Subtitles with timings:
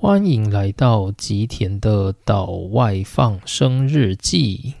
[0.00, 4.74] 欢迎来到吉田的岛外放生日记。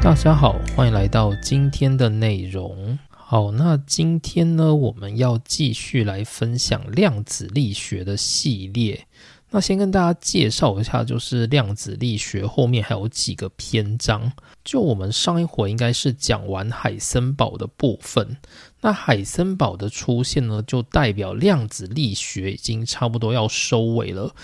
[0.00, 2.98] 大家好，欢迎来到今天的内容。
[3.10, 9.06] 好，那今天呢，我们要继续来分享量子力学的系列。
[9.50, 14.30] 那先跟大家介绍一下，就是量子力学后面还有几个篇章。
[14.64, 18.36] 就我们上一回应该是讲完海森堡的部分，
[18.80, 24.34] 那海森堡的出现呢，就代表量子力学已经差不多要收尾了。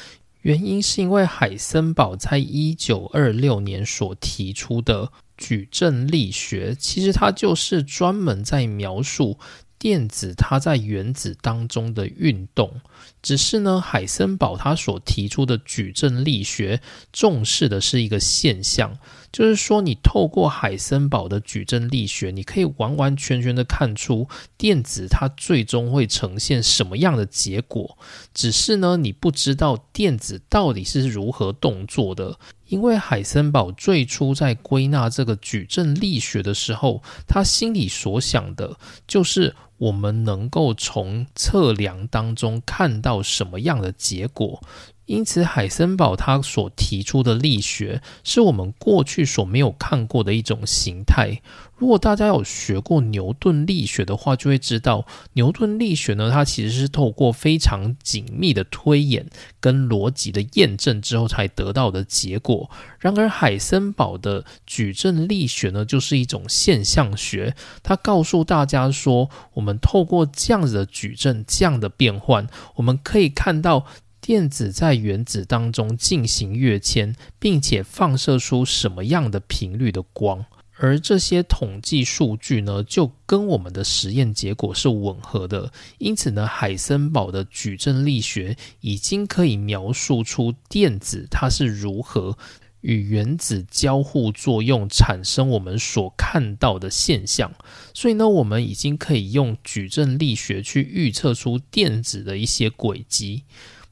[0.42, 5.10] 原因是因为海森堡在一九二六年所提出的。
[5.38, 9.36] 矩阵力学其实它就是专门在描述
[9.82, 12.80] 电子它在原子当中的运动，
[13.20, 16.80] 只是呢，海森堡他所提出的矩阵力学
[17.12, 18.96] 重视的是一个现象。
[19.32, 27.98] 就是说，你透过海森堡的矩阵力学，你可以完完全全的看出电子它最终会呈现什么样的结果。
[28.32, 32.38] 只是呢，你不知道电子到底是如何动作的。
[32.72, 38.74] 因为海森堡最初在归纳这个矩阵力学的时候，他心里所想的
[39.06, 44.58] 就是我们能够从测量当中看到什么样的结果。
[45.06, 51.40] 因此，海森堡他所提出的力学是我们过去所没有看过的一种形态。
[51.76, 59.26] 如果大家有学过牛顿力学的话，就会知道牛顿力学呢，它其实是透过非常紧密的推演
[59.58, 62.70] 跟逻辑的验证之后才得到的结果。
[63.00, 73.84] 然而，海森堡的矩阵力学呢，就是一种现象学，它告诉大家说，我们透过这样子的矩阵这样的变换，我们可以看到。
[74.22, 80.46] 电子在原子当中进行跃迁，并且放射出什么样的频率的光？
[80.78, 85.72] 而这些统计数据呢，就跟我们的实验结果是吻合的。
[85.98, 92.38] 因此呢，海森堡的矩阵力学已经可以描述出电子它是如何
[92.80, 97.52] 与原子交互作用，产生我们所看到的现象。
[97.92, 103.42] 所以呢，我们已经可以用矩阵力学去预测出电子的一些轨迹。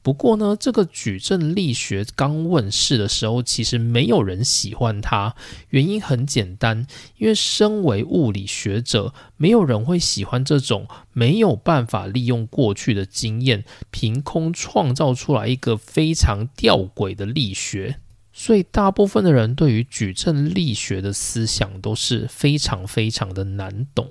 [0.03, 5.35] 不过呢，这个矩阵力学刚问世的时候，其实没有人喜欢它。
[5.69, 17.97] 原因很简单，因为身为物理学者，没有人会喜欢这种没有办法利用过去的经验，凭空创造出来一个非常吊诡的力学。
[18.33, 24.09] 所以，大部分的人对于矩阵力学的思想都是非常非常的难懂。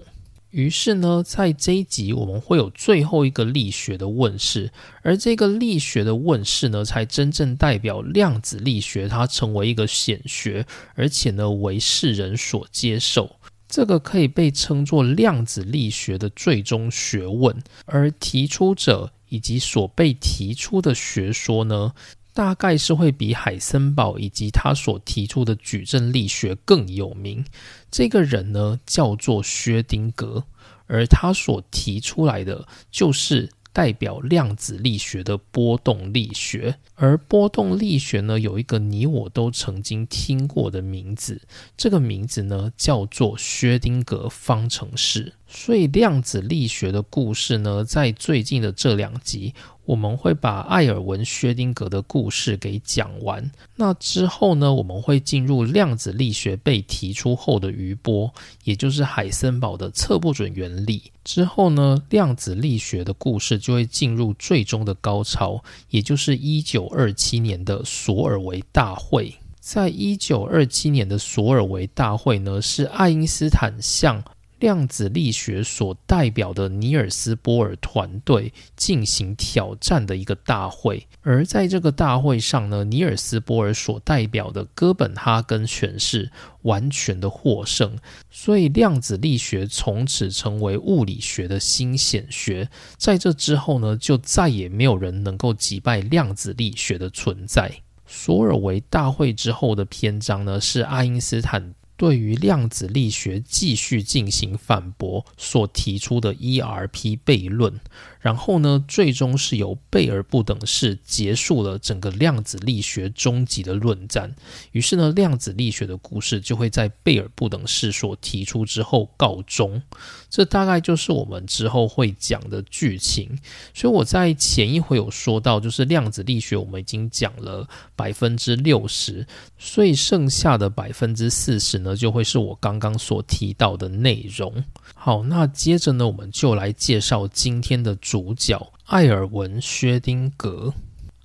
[0.51, 4.73] 于是呢，在这一集我们会有最后一个力学的问世，
[5.03, 13.37] 而这个力学的问世呢，才真正代表量子力学它成为一个显学，而且呢为世人所接受。
[13.69, 21.93] 这个可以被称作量子力学的最终学问，而提出者以及所被提出的学说呢？
[22.33, 27.45] 大概是会比海森堡以及他所提出的矩阵力学更有名。
[27.91, 30.45] 这个人呢，叫做薛丁格，
[30.87, 36.77] 而他所提出来的就是代表量子力学的波动力学。
[36.95, 41.41] 而波动力学呢，有一个你我都曾经听过的名字，
[41.77, 45.33] 这个名字呢，叫做薛丁格方程式。
[45.47, 49.55] 所以量子力学的故事呢，在最近的这两集。
[49.91, 53.51] 我们会把艾尔文·薛丁格的故事给讲完。
[53.75, 61.03] 那之后呢，我们会进入量子力学被提出后的余波，也就是海森堡的测不准原理。
[61.25, 69.35] 之后呢，量子力学的故事就会进入最终的高潮，也就是一九二七年的索尔维大会。
[69.59, 74.23] 在一九二七年的索尔维大会呢，是爱因斯坦向
[74.61, 86.31] 量子力学所代表的尼尔斯波尔团队进行挑战的一个大会，而在这个大会上呢，尼尔斯波尔所代表的哥本哈根诠释
[86.63, 87.97] 完全的获胜，
[88.31, 92.69] 所以量子力学从此成为物理学的新显学。
[92.97, 97.73] 在这之后呢，就再也没有人能够击败量子力学的存在。
[98.07, 101.75] 索尔维大会之后的篇章呢，是爱因斯坦。
[102.01, 107.79] 对于量子力学继续进行反驳所提出的 ERP 悖论，
[108.21, 114.31] 然后呢，最终是由贝尔不等式结束了整个量子力学终极的论战。
[114.73, 119.81] 于是呢，量子力学的故事就会在贝尔不等式所提出之后告终。
[120.29, 123.39] 这大概就是我们之后会讲的剧情。
[123.75, 127.67] 所以我在前一回有说到，就是量子力学我们已经讲了
[127.97, 129.27] 百分之六十，
[129.59, 131.97] 所以剩下的百分之四十呢。
[131.97, 134.63] 就会是我刚刚所提到的内容。
[135.03, 140.75] 好，那接着呢，我们就来介绍今天的主角艾尔文·薛丁格。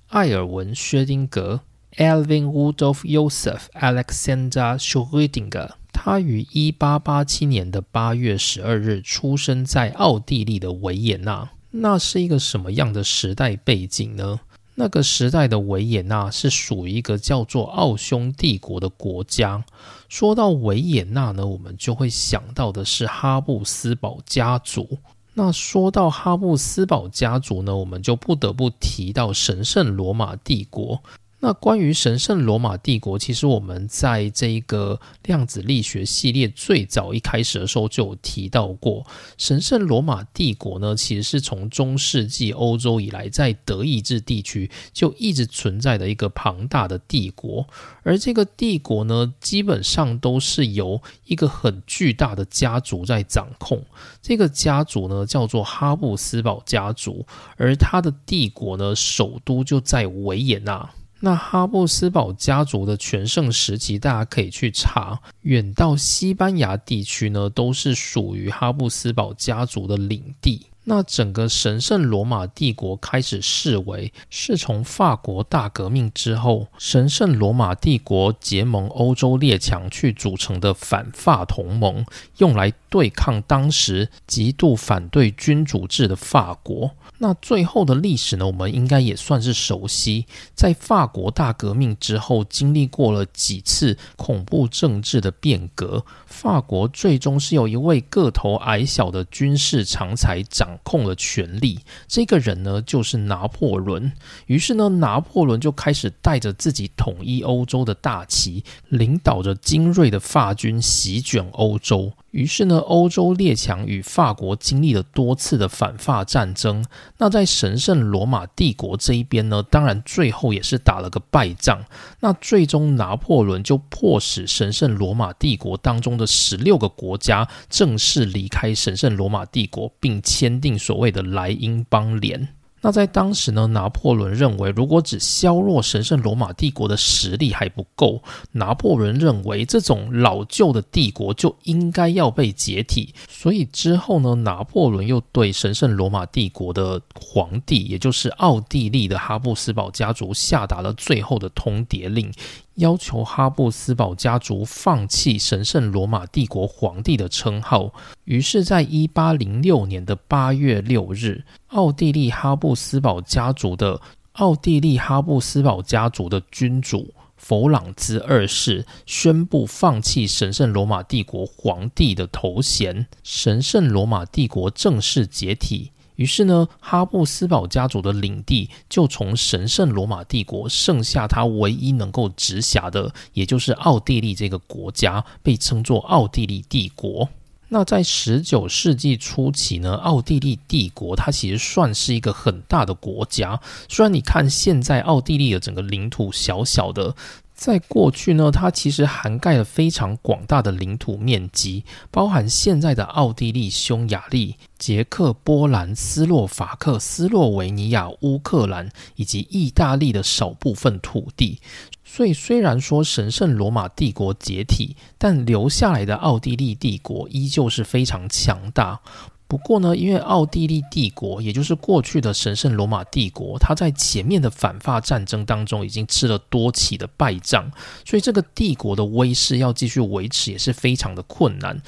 [0.08, 1.60] 艾尔文·薛丁格
[1.98, 11.50] （Alvin Rudolf Joseph Alexander Schrödinger），他于一八八七年的八月十二日出生在奥地利的维也纳。
[11.72, 14.40] 那是一个什么样的时代背景呢？
[14.78, 19.64] 那个时代的维也纳是属于一个叫做奥匈帝国的国家。
[20.08, 24.98] 说到维也纳呢，我们就会想到的是哈布斯堡家族。
[25.32, 31.02] 那说到哈布斯堡家族呢，我们就不得不提到神圣罗马帝国。
[31.38, 39.06] 那关于神圣罗马帝国，其实我们在这一个量子力学系列最早一开始的时候就有提到过。
[39.36, 47.66] 神圣罗马帝国呢，其实是从中世纪欧洲以来，在德意志地区就一直存在的一个庞大的帝国。
[48.02, 53.84] 而这个帝国呢，基本上都是由一个很巨大的家族在掌控。
[54.22, 60.90] 这个家族呢，叫做哈布斯堡家族，而它的帝国呢，首都就在维也纳。
[61.20, 70.66] 那哈布斯堡家族的全盛时期，大家可以去查，远到西班牙地区呢，都是属于哈布斯堡家族的领地。
[70.88, 82.06] 那整个神圣罗马帝国开始视为是从法国大革命之后，神圣罗马帝国结盟欧洲列强去组成的反法同盟，
[82.38, 86.92] 用来对抗当时极度反对君主制的法国。
[87.18, 88.46] 那最后的历史呢？
[88.46, 90.26] 我们应该也算是熟悉。
[90.54, 101.80] 在法国大革命之后，经历过了几次恐怖政治的变革，法国最终是有一位个头矮小的军事长才掌控了权力。
[102.06, 104.12] 这个人呢，就是拿破仑。
[104.46, 112.12] 于是呢，拿破仑就开始带着自己统一欧洲的大旗，领导着精锐的法军席卷欧洲。
[112.32, 116.84] 于是呢，欧洲列强与法国经历了多次的反法战争。
[117.18, 121.84] 那在神圣罗马帝国这一边呢，当然最后也是打了个败仗。
[122.20, 132.55] 那最终拿破仑就迫使神圣罗马帝国当中的十六个国家正式离开神圣罗马帝国，并签订所谓的莱茵邦联。
[132.86, 138.22] 那在当时呢，拿破仑认为，如果只削弱神圣罗马帝国的实力还不够，
[138.52, 143.12] 拿破仑认为这种老旧的帝国就应该要被解体。
[143.28, 152.32] 所以之后呢，拿破仑又对神圣罗马帝国的皇帝，也就是奥地利的哈布斯堡家族，下达了最后的通牒令。
[152.76, 157.92] 要求哈布斯堡家族放弃神圣罗马帝国皇帝的称号。
[158.24, 164.00] 于是，在一八零六年的八月六日，奥地利哈布斯堡家族的
[164.32, 175.92] 奥地利哈布斯堡家族的君主弗朗兹二世宣布放弃神圣罗马帝国皇帝的头衔，神圣罗马帝国正式解体。
[176.16, 187.28] 于是呢，哈布斯堡家族的领地就从神圣罗马帝国剩下他唯一能够直辖的，也就是奥地利这个国家，被称作奥地利帝国。
[187.68, 193.60] 那在十九世纪初期呢，奥地利帝国它其实算是一个很大的国家。
[193.88, 197.14] 虽然你看现在奥地利的整个领土小小的。
[197.56, 211.58] 在过去呢，它其实涵盖了非常广大的领土面积，包含现在的奥地利、匈牙利、捷克、波兰、斯洛伐克、斯洛维尼亚、乌克兰以及意大利的少部分土地。
[212.04, 219.00] 所以，虽然说神圣罗马帝国解体，但留下来的奥地利帝国依旧是非常强大。
[219.48, 227.70] 不过呢，因为奥地利帝国，也就是过去的神圣罗马帝国，它在前面的反法战争当中已经吃了多起的败仗，
[228.04, 231.80] 所以这个帝国的威势要继续维持也是非常的困难。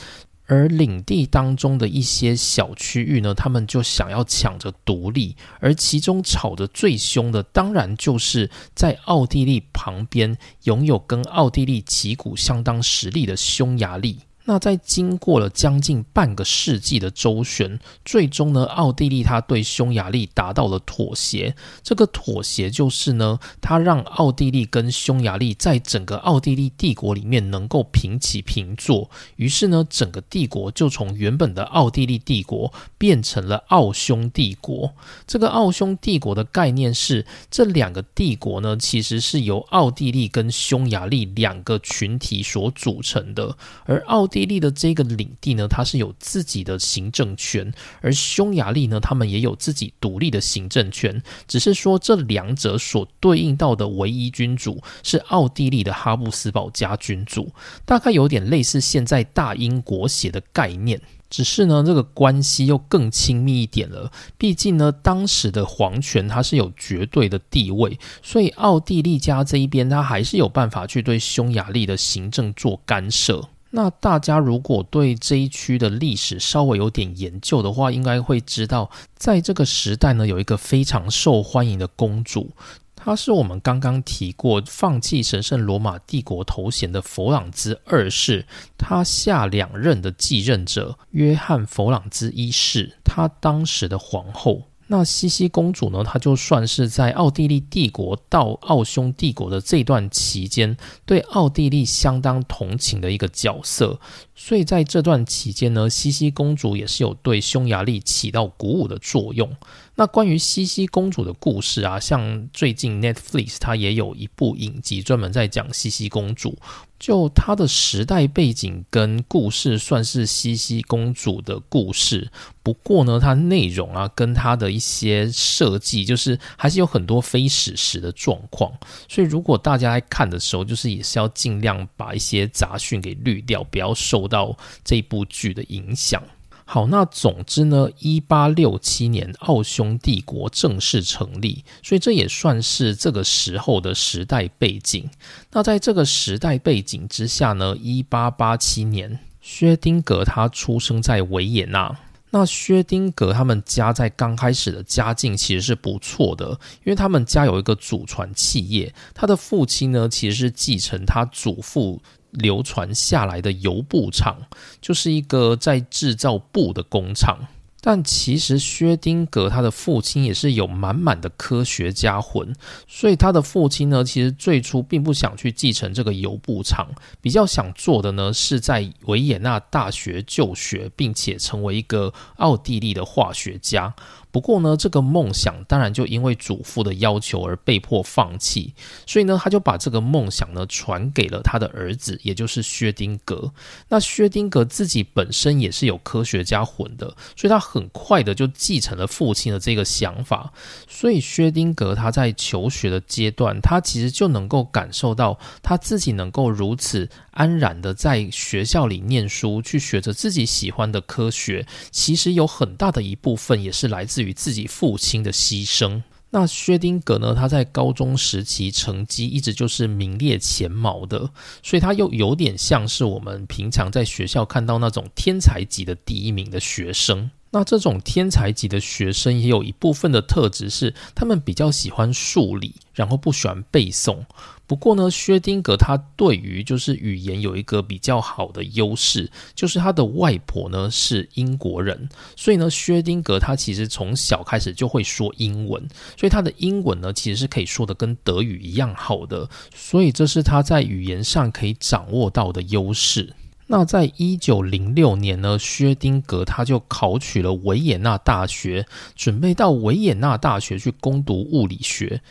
[0.51, 14.21] 而领地当中的一些小区域呢，他们就想要抢着独立，而其中吵得最凶的，当然就是在奥地利旁边拥有跟奥地利旗鼓相当实力的匈牙利。
[14.49, 21.55] 那在经过了将近半个世纪的周旋，最终呢，奥地利他对匈牙利达到了妥协。
[21.83, 29.11] 这个妥协就是呢，他让奥地利跟匈牙利在整个奥地利帝国里面能够平起平坐。
[29.37, 34.95] 于是呢，整个帝国就从原本的奥地利帝国变成了奥匈帝国。
[35.27, 57.51] 这个奥匈帝国的概念是，这两个帝国呢，其实是由奥地利跟匈牙利两个群体所组成的，而奥地地利的这个领地呢，它是有自己的行政权，而匈牙利呢，他们也有自己独立的行政权，只是说这两者所对应到的唯一君主是奥地利的哈布斯堡家君主，
[57.85, 61.01] 大概有点类似现在大英国协的概念。
[61.29, 64.13] 只是呢，这个关系又更亲密一点了。
[64.39, 73.49] 毕竟呢，当时的皇权它是有绝对的地位，所以奥地利家这一边，他还是有办法去对匈牙利的行政做干涉。
[73.71, 82.51] 那大家如果对这一区的历史稍微有点研究的话，应该会知道，在这个时代呢，有一个非常受欢迎的公主。
[82.97, 88.45] 她是我们刚刚提过放弃神圣罗马帝国头衔的弗朗兹二世，
[88.77, 94.68] 他下两任的继任者约翰弗朗兹一世，他当时的皇后。
[94.91, 96.03] 那茜茜公主呢？
[96.03, 104.01] 她就算是在奥地利帝国到奥匈帝国的这段期间，对奥地利相当同情的一个角色。
[104.41, 109.55] 所以在这段期间呢，西西公主也是有对匈牙利起到鼓舞的作用。
[109.97, 116.57] 那关于西西公主的故事啊，像最近 Netflix 它也有一部影集专门在讲西西公主。
[117.01, 122.31] 就她的时代背景跟故事，算是西西公主的故事。
[122.63, 128.73] 不过呢，它内容啊，跟它的一些设计，就是还是有很多非史实的状况。
[129.09, 136.23] 所以如果大家在看的时候，就是也是要尽量把一些杂讯给滤掉，不要受到这部剧的影响。
[136.71, 145.09] 好，那总之呢，一八六七年奥匈帝国正式成立，所以这也算是这个时候的时代背景。
[145.51, 151.99] 那在这个时代背景之下呢，一八八七年，薛丁格他出生在维也纳。
[152.31, 156.51] 那薛丁格他们家在刚开始的家境其实是不错的，
[156.85, 162.03] 因为他们家有一个祖传企业，他的父亲呢其实是继承他祖父。
[162.31, 164.37] 流传下来的油布厂，
[164.81, 167.39] 就是一个在制造布的工厂。
[167.81, 172.53] 但其实薛丁格他的父亲也是有满满的科学家魂，
[172.89, 176.89] 所以他的父亲呢，其实最初并不想去继承这个油布厂，
[177.23, 183.95] 比较想做的呢，是在维也纳大学就学，并且成为一个奥地利的化学家。
[184.39, 188.73] 不过呢，这个梦想当然就因为祖父的要求而被迫放弃，
[189.05, 193.53] 所以呢，他就把这个梦想呢传给了他的儿子，也就是薛丁格。
[193.89, 200.53] 那薛丁格自己本身也是有科学家魂的，所以他很快的就继承了父亲的这个想法。
[200.87, 207.11] 所以薛丁格他在求学的阶段，他其实就能够感受到他自己能够如此。
[207.33, 216.03] 安然的在学校里念书，去学着自己喜欢的科学，其实有很大的一部分也是来自于与自己父亲的牺牲。
[216.31, 217.35] 那薛丁格呢？
[217.35, 221.31] 他在高中时期成绩一直就是名列前茅的，
[221.63, 227.31] 所以他又有点像是我们平常在学校看到那种天才级的第一名的学生。
[227.51, 234.19] 那这种天才级的学生也有一部分的特质是，他们比较喜欢数理，然后不喜欢背诵。
[234.67, 245.89] 不过呢，薛丁格他对于就是语言有一个比较好的优势，就是他的外婆呢是英国人，所以呢，薛丁格他其实从小开始就会说英文，
[246.19, 253.33] 所以他的英文呢其实是可以说的跟德语一样好的，所以这是他在语言上可以掌握到的优势。
[253.71, 262.23] 那在一九零六年呢，薛丁格他就考取了维也纳大学，准备到维也纳大学去攻读物理学。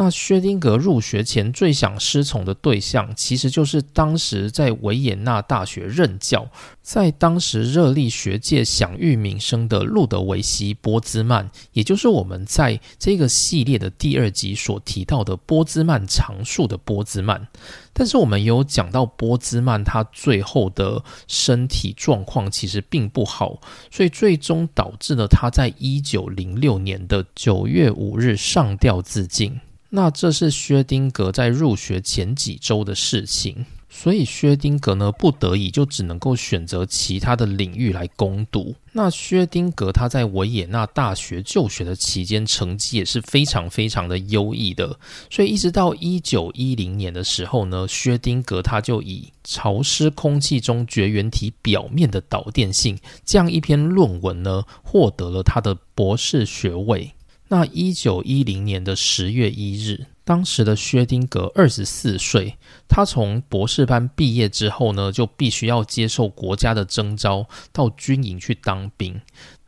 [0.00, 6.48] 那薛丁格入学前最想师从的对象，其实就是当时在维也纳大学任教，
[6.82, 17.48] 在当时热力学界享誉名声的路德维希·波兹曼，也就是我们在这个系列的第二集所提到的波兹曼常数的波兹曼。
[17.92, 29.60] 但是我们有讲到波兹曼他最后的身体状况其实并不好，所以最终导致了他在一九零六年的九月五日上吊自尽。
[29.90, 33.66] 那这是薛丁格在入学前几周的事情。
[33.90, 38.74] 所以薛丁格呢，不得已就只能够选择其他的领域来攻读。
[38.92, 44.98] 那薛丁格他在维也纳大学就学的期间，成绩也是非常非常的优异的。
[45.30, 57.10] 所以一直到一九一零年的时候呢，薛丁格他就以潮湿空气中绝缘体表面的导电性这样一篇论文呢，获得了他的博士学位。
[57.48, 60.06] 那一九一零年的十月一日。
[60.24, 62.54] 当时的薛丁格二十四岁，
[62.86, 69.18] 他从博士班毕业之后呢，就必须要接受国家的征召，到军营去当兵。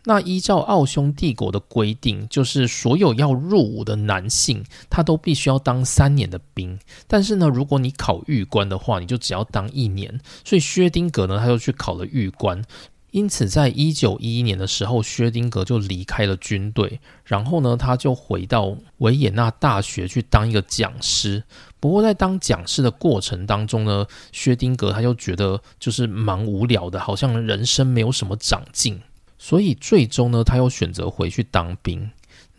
[0.05, 6.79] 那依照奥匈帝国的规定，就是所有要入伍的男性，他都必须要当三年的兵。
[7.07, 10.21] 但是呢，如果你考狱官的话，你就只要当一年。
[10.45, 12.63] 所以薛丁格呢，他就去考了狱官。
[13.13, 21.43] 因此，在一九一一年的时候，薛丁格就离开了军队，然后呢，他就回到维也纳大学去当一个讲师。
[21.81, 29.01] 不过，在当讲师的过程当中呢，薛丁格他就觉得就是蛮无聊的，好像人生没有什么长进，
[29.39, 32.11] 所以最终呢，他又选择回去当兵。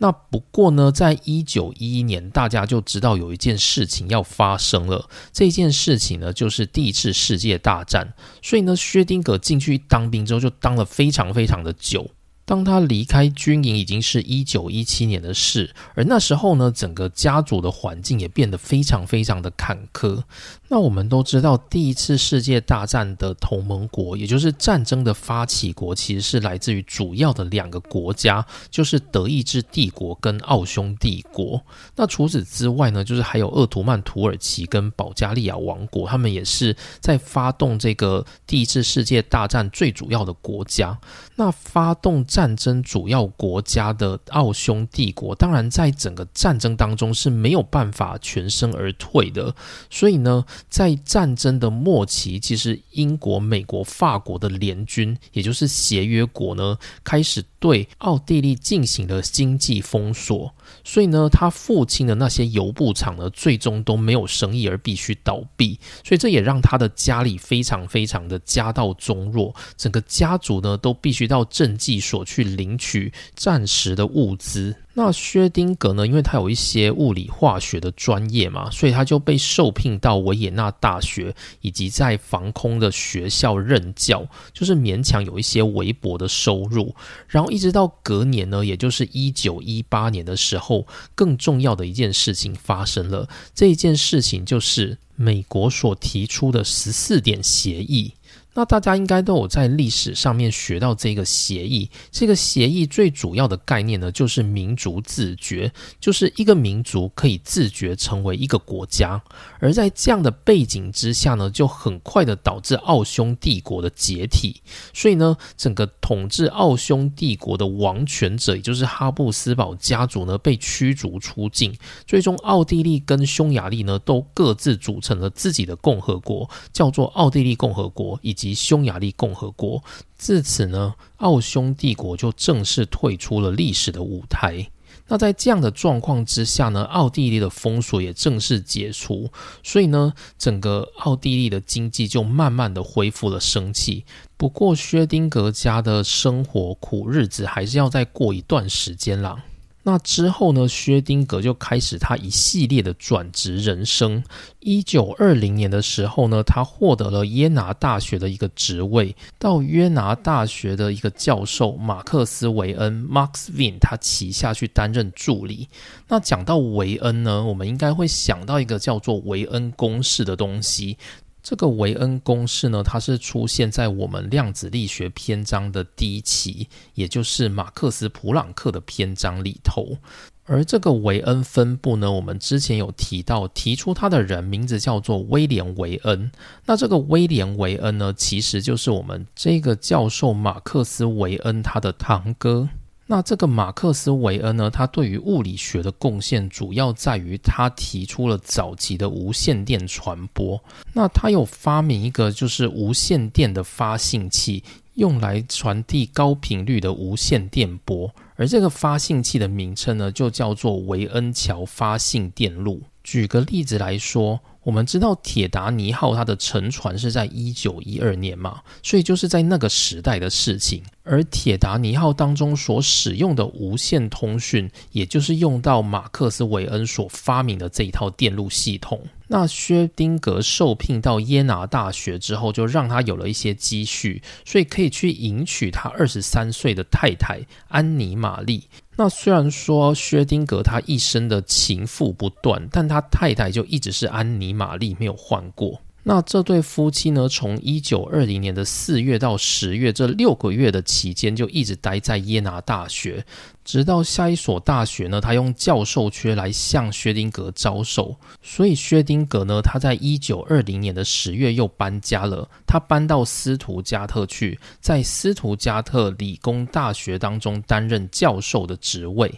[0.02, 5.08] 那不过呢，在一九一一年，大家就知道有一件事情要发生了。
[5.32, 8.12] 这件事情呢，就是第一次世界大战。
[8.42, 12.10] 所以呢，薛丁格进去当兵之后，就当了非常非常的久。
[12.44, 20.22] 当他离开军营，已经是一九一七年的事，而那时候呢，整个家族的环境也变得非常非常的坎坷。
[20.68, 31.62] 那我们都知道，第一次世界大战的同盟国，也就是战争的发起国，其实是来自于主要的两个国家，就是德意志帝国跟奥匈帝国。
[31.94, 40.98] 那除此之外呢，就是还有鄂图曼土耳其跟保加利亚王国，他们也是在发动这个第一次世界大战最主要的国家。
[41.36, 49.54] 那发动战争主要国家的奥匈帝国，当然在整个战争当中是没有办法全身而退的。
[49.90, 60.54] 所以呢，在战争的末期，其实英国、美国、法国的联军，也就是协约国呢，开始对奥地利进行了经济封锁。
[60.82, 65.78] 所以呢，他父亲的那些油布厂呢，最终都没有生意而必须倒闭。
[66.02, 74.76] 所以这也让他的家里非常非常的家道中落，整个家族呢都必须到赈济所去领取暂时的物资。
[74.94, 76.06] 那薛丁格呢？
[76.06, 86.94] 因为他有一些物理化学的专业嘛，所以他就被受聘到维也纳大学以及在防空的学校任教，就是勉强有一些微薄的收入。
[87.26, 93.26] 然后一直到隔年呢，也就是一九一八年的时候，更重要的一件事情发生了。
[93.54, 98.12] 这一件事情就是美国所提出的十四点协议。
[98.54, 101.88] 那大家应该都有在历史上面学到这个协议。
[102.10, 109.22] 这个协议最主要的概念呢，就是民族自觉，就是一个民族可以自觉成为一个国家。
[109.58, 114.60] 而在这样的背景之下呢，就很快的导致奥匈帝国的解体。
[114.92, 121.74] 所以呢，整个统治奥匈帝国的王权者，也就是哈布斯堡家族呢，被驱逐出境。
[122.06, 128.41] 最终，奥地利跟匈牙利呢，都各自组成了自己的共和国，叫做奥地利共和国，以。
[128.42, 129.84] 及匈牙利共和国，
[130.16, 134.68] 自此呢，奥匈帝国就正式退出了历史的舞台。
[135.06, 139.30] 那在这样的状况之下呢，奥地利的封锁也正式解除，
[139.62, 144.04] 所以呢，整个奥地利的经济就慢慢的恢复了生气。
[144.36, 149.44] 不过，薛丁格家的生活苦日子还是要再过一段时间啦。
[149.84, 150.68] 那之后呢？
[150.68, 154.22] 薛丁格就开始他一系列的转职人生。
[154.60, 165.68] 一九二零年的时候呢，他获得了耶拿大学的一个职位，到约拿大学的一个教授马克思韦恩 （Max Wien） 他旗下去担任助理。
[166.08, 170.96] 那讲到韦恩呢，我们应该会想到一个叫做韦恩公式的东西。
[171.42, 179.98] 这个维恩公式呢，它是出现在我们量子力学篇章的第一期，也就是马克思普朗克的篇章里头。
[180.44, 186.30] 而这个维恩分布呢，我们之前有提到，提出它的人名字叫做威廉维恩。
[186.66, 192.68] 那这个威廉维恩呢，其实就是我们这个教授马克思维恩他的堂哥。
[193.06, 194.70] 那这个马克思韦恩呢？
[194.70, 200.62] 他对于物理学的贡献主要在于他提出了早期的无线电传播。
[200.94, 204.62] 那他有发明一个就是无线电的发信器，
[204.94, 208.14] 用来传递高频率的无线电波。
[208.36, 212.82] 而这个发信器的名称呢，就叫做韦恩桥发信电路。
[213.04, 214.40] 举个例子来说。
[214.64, 220.80] 我们知道铁达尼号它的沉船是在一九一二年嘛，所以就是在那个时代的事情。
[221.02, 229.00] 而铁达尼号当中所使用的无线通讯，也就是用到马克思韦恩所发明的这一套电路系统。
[229.26, 238.68] 那薛丁格受聘到耶拿大学之后，就让他有了一些积蓄，所以可以去迎娶他二十三岁的太太安妮玛丽。
[238.96, 245.80] 那虽然说薛丁格他一生的情妇不断，但他太太就一直是安妮玛丽，没有换过。
[246.04, 253.24] 那这对夫妻呢，从一九二零年的四月到十月这六个月的期间，就一直待在耶拿大学。
[253.64, 269.32] 直到下一所大学呢，他用教授缺来向薛丁格招手，所以薛丁格呢，他在一九二零年的十月又搬家了，他搬到斯图加特去，在斯图加特理工大学当中担任教授的职位。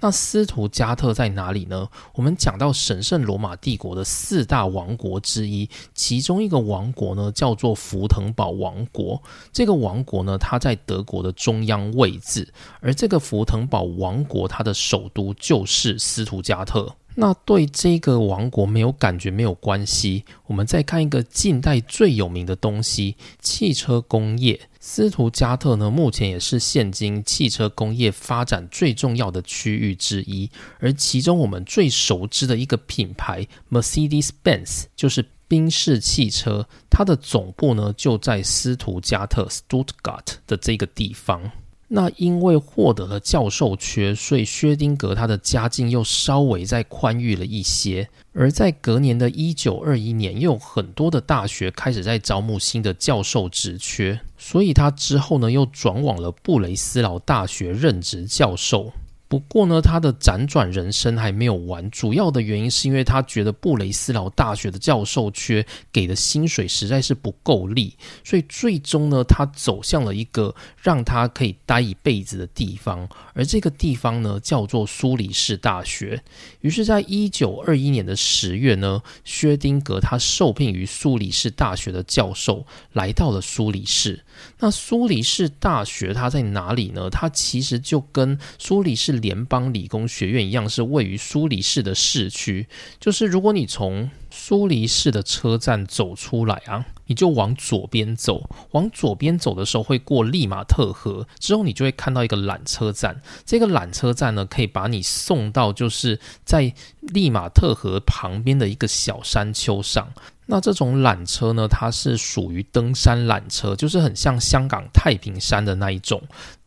[0.00, 1.88] 那斯图加特在哪里呢？
[2.14, 9.22] 我们讲到神圣罗马帝国的四大王国之一，其中一个王国呢叫做福腾堡王国。
[9.52, 16.94] 这个王国呢，它在德国的中央位置，而这个福腾堡王国它的首都就是斯图加特。
[17.20, 20.24] 那对这个王国没有感觉没有关系。
[20.46, 24.58] 我们再看一个近代最有名的东西——汽车工业。
[24.80, 30.48] 斯图加特呢，目前也是现今汽车工业发展最重要的区域之一。
[30.78, 41.52] 而其中我们最熟知的一个品牌 Mercedes-Benz，就是宾士汽车，它的总部呢就在斯图加特 （Stuttgart） 的这个地方。
[41.92, 48.08] 那因为获得了教授缺，所以薛丁格他的家境又稍微再宽裕了一些。
[48.32, 58.92] 而在隔年的一九二一年，又有很多的大学开始在招募新的教授职缺，所以他之后呢又转往了布雷斯劳大学任职教授。
[59.30, 76.20] 不过呢，他的辗转人生还没有完，主要的原因是因为他觉得布雷斯劳大学的教授缺给的薪水实在是不够力，所以最终呢，他走向了一个让他可以待一辈子的地方，而这个地方呢叫做苏黎世大学。
[76.62, 84.24] 于是，在一九二一年的十月呢，薛丁格他受聘于苏黎世大学的教授，来到了苏黎世。
[84.58, 87.08] 那苏黎世大学它在哪里呢？
[87.10, 92.66] 它其实就跟苏黎世联邦理工学院一样，是位于苏黎世的市区。
[92.98, 103.20] 就是如果你从苏黎世的车站走出来啊，你就往左边走，往左边走的时候会过利马特河，之后你就会看到一个缆车站。
[103.44, 110.12] 这个缆车站呢，可以把你送到就是在利马特河旁边的一个小山丘上。
[110.50, 116.20] 那这种缆车呢，它是属于登山缆车，就是很像香港太平山的那一种。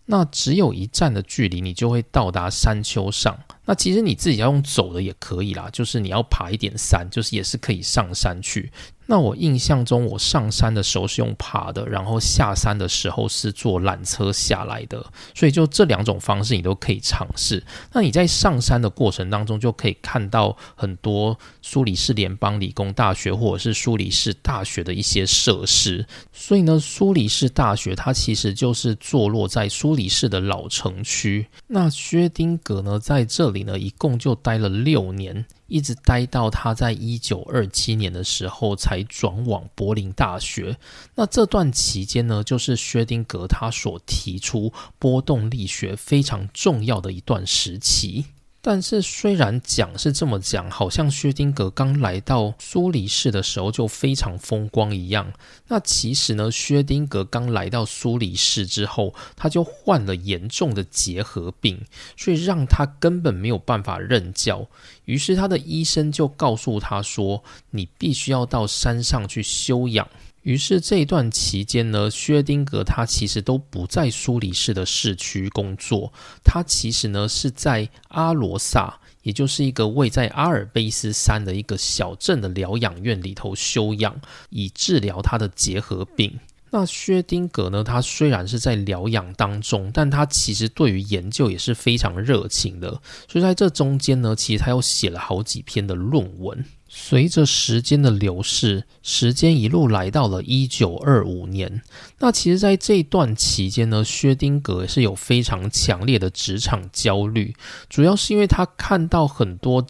[0.05, 3.37] 那只有一站的距离，你就会到达山丘上。
[3.65, 8.71] 那其实你自己要用走的也可以啦，就是你要爬一点山，就是也是可以上山去。
[9.05, 15.05] 那我印象中，我上山的时候是用爬的，然后下山的时候是坐缆车下来的。
[15.35, 17.63] 所以就这两种方式，你都可以尝试。
[17.91, 26.05] 那你在上山的过程当中，就可以看到很多苏黎世联邦理工大学或者是苏黎世大学的一些设施。
[26.31, 31.45] 所以呢，苏黎世大学它其实就是坐落在苏黎世的老城区。
[31.67, 35.45] 那薛丁格呢，在这里呢，一共就待了六年。
[35.73, 40.77] 一直待到他在一九二七年的时候才转往柏林大学。
[41.15, 48.25] 那这段期间呢，就是薛定格他所提出波动力学非常重要的一段时期。
[48.65, 55.33] 但是，虽然讲是这么讲，好像薛丁格刚来到苏黎世的时候就非常风光一样。
[55.67, 61.77] 那其实呢，薛丁格刚来到苏黎世之后，他就患了严重的结核病，
[62.15, 64.65] 所以让他根本没有办法任教。
[65.03, 70.07] 于是，他的医生就告诉他说：“你必须要到山上去休养。”
[70.43, 86.39] 于是这一段期间呢，薛丁格他其实都不在苏黎世的市区工作，他其实呢是在阿罗萨，也就是一个位在阿尔卑斯山的一个小镇的疗养院里头休养，以治疗他的结核病。
[86.71, 92.89] 那薛丁格呢，他虽然是在疗养当中，但他其实对于研究也是非常热情的，
[93.29, 96.65] 所以在这中间呢，其实他又写了好几篇的论文。
[96.95, 101.81] 随着时间的流逝，时间一路来到了一九二五年。
[102.19, 107.55] 那其实，在这段期间呢，薛丁格是有非常强烈的职场焦虑，
[107.89, 109.87] 主要是因为他看到很多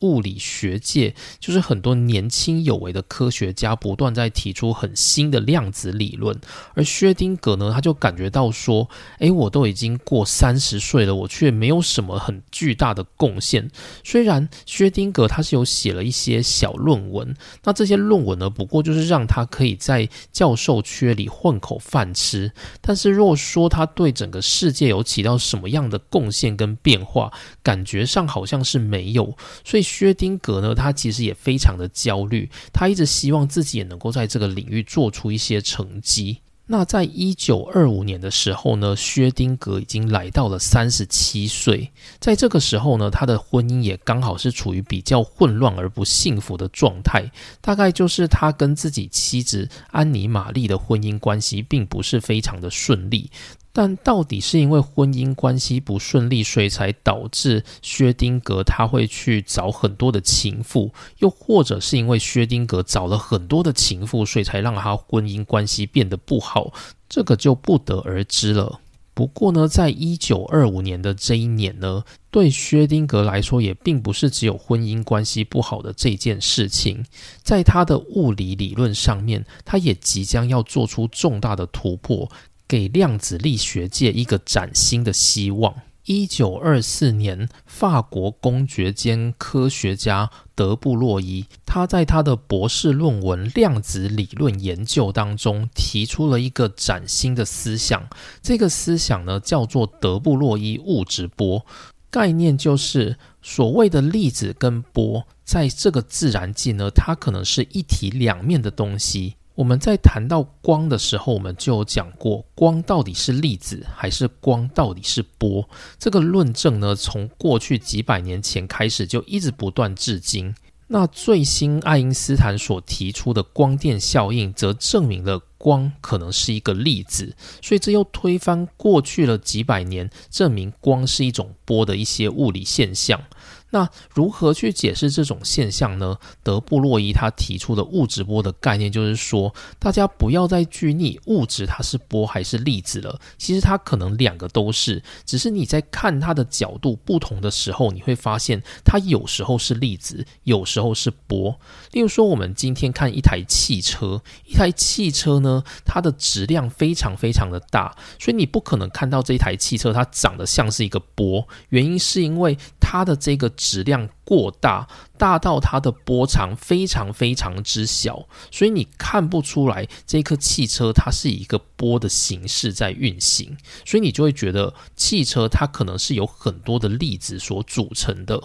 [0.00, 6.38] 物理学界就是很多年轻有为的科学家不断在提出很新的量子理论，
[6.74, 8.88] 而薛丁格呢，他就感觉到说，
[9.20, 13.70] 诶，我都已经过三十岁了，我却没有什么很巨大的贡献。
[14.02, 22.52] 虽然薛丁格他是有写了一些小论文，那这些论文呢，不过就是让他可以在教授缺里混口饭吃。
[22.80, 29.83] 但是如果说他对整个世界有起到什么样的贡献跟变化，感觉上好像是没有，所以。
[29.84, 36.38] 薛丁格呢，他其实也非常的焦虑，他一直希望自己也能够在这个领域做出一些成绩。
[36.66, 53.30] 那在一九二五年的时候呢，薛丁格已经来到了三十七岁，在这个时候呢，他的婚姻也刚好是处于比较混乱而不幸福的状态，大概就是他跟自己妻子安妮玛丽的婚姻关系并不是非常的顺利。
[53.76, 66.72] 但到底是因为婚姻关系不顺利，所以才导致薛丁格他会去找很多的情妇，又或者是因为薛丁格找了很多的情妇，所以才让他婚姻关系变得不好，
[67.08, 68.78] 这个就不得而知了。
[69.12, 77.04] 不过呢，在一九二五年的这一年呢，对薛丁格来说也并不是只有婚姻关系不好的这件事情，
[77.42, 82.30] 在他的物理理论上面，他也即将要做出重大的突破。
[82.66, 85.74] 给量子力学界一个崭新的希望。
[86.06, 98.06] 一九二四年，法国公爵兼科学家德布洛伊，他在他的博士论文《量子理论研究》当中提出了一个崭新的思想。
[98.42, 101.64] 这个思想呢，叫做德布洛伊物质波。
[102.10, 109.36] 概念就是所谓的粒子跟波，在这个自然界呢，它可能是一体两面的东西。
[109.54, 115.68] 我们在谈到光的时候，我们就有讲过，光到底是粒子还是光到底是波？
[115.98, 120.54] 这个论证呢，从过去几百年前开始就一直不断至今。
[120.88, 133.22] 那最新爱因斯坦所提出的光电效应，则证明了光可能是一个粒子，所以这又推翻过去了几百年证明光是一种波的一些物理现象。
[133.70, 136.16] 那如何去解释这种现象呢？
[136.44, 143.18] 德布洛伊他提出的物质波的概念，就是说，大家不要再拘泥物质它是波还是粒子了。
[143.36, 151.58] 其实它可能两个都是，只是你在看它的角度不同的时候，你会发现它有时候是粒子，有时候是波。
[151.90, 155.53] 例如说，我们今天看一台汽车，一台汽车呢，
[155.84, 163.50] 它的质量非常非常的大，所以你不可能看到这一台汽车它长得像是一个波，原因是因为它的这个。
[163.56, 164.86] 质量过大，
[165.16, 178.42] 大到它的波长非常非常之小，所以你看不出来这颗汽车它是以一个波的形式在运行，所以你就会觉得汽车它可能是有很多的粒子所组成的。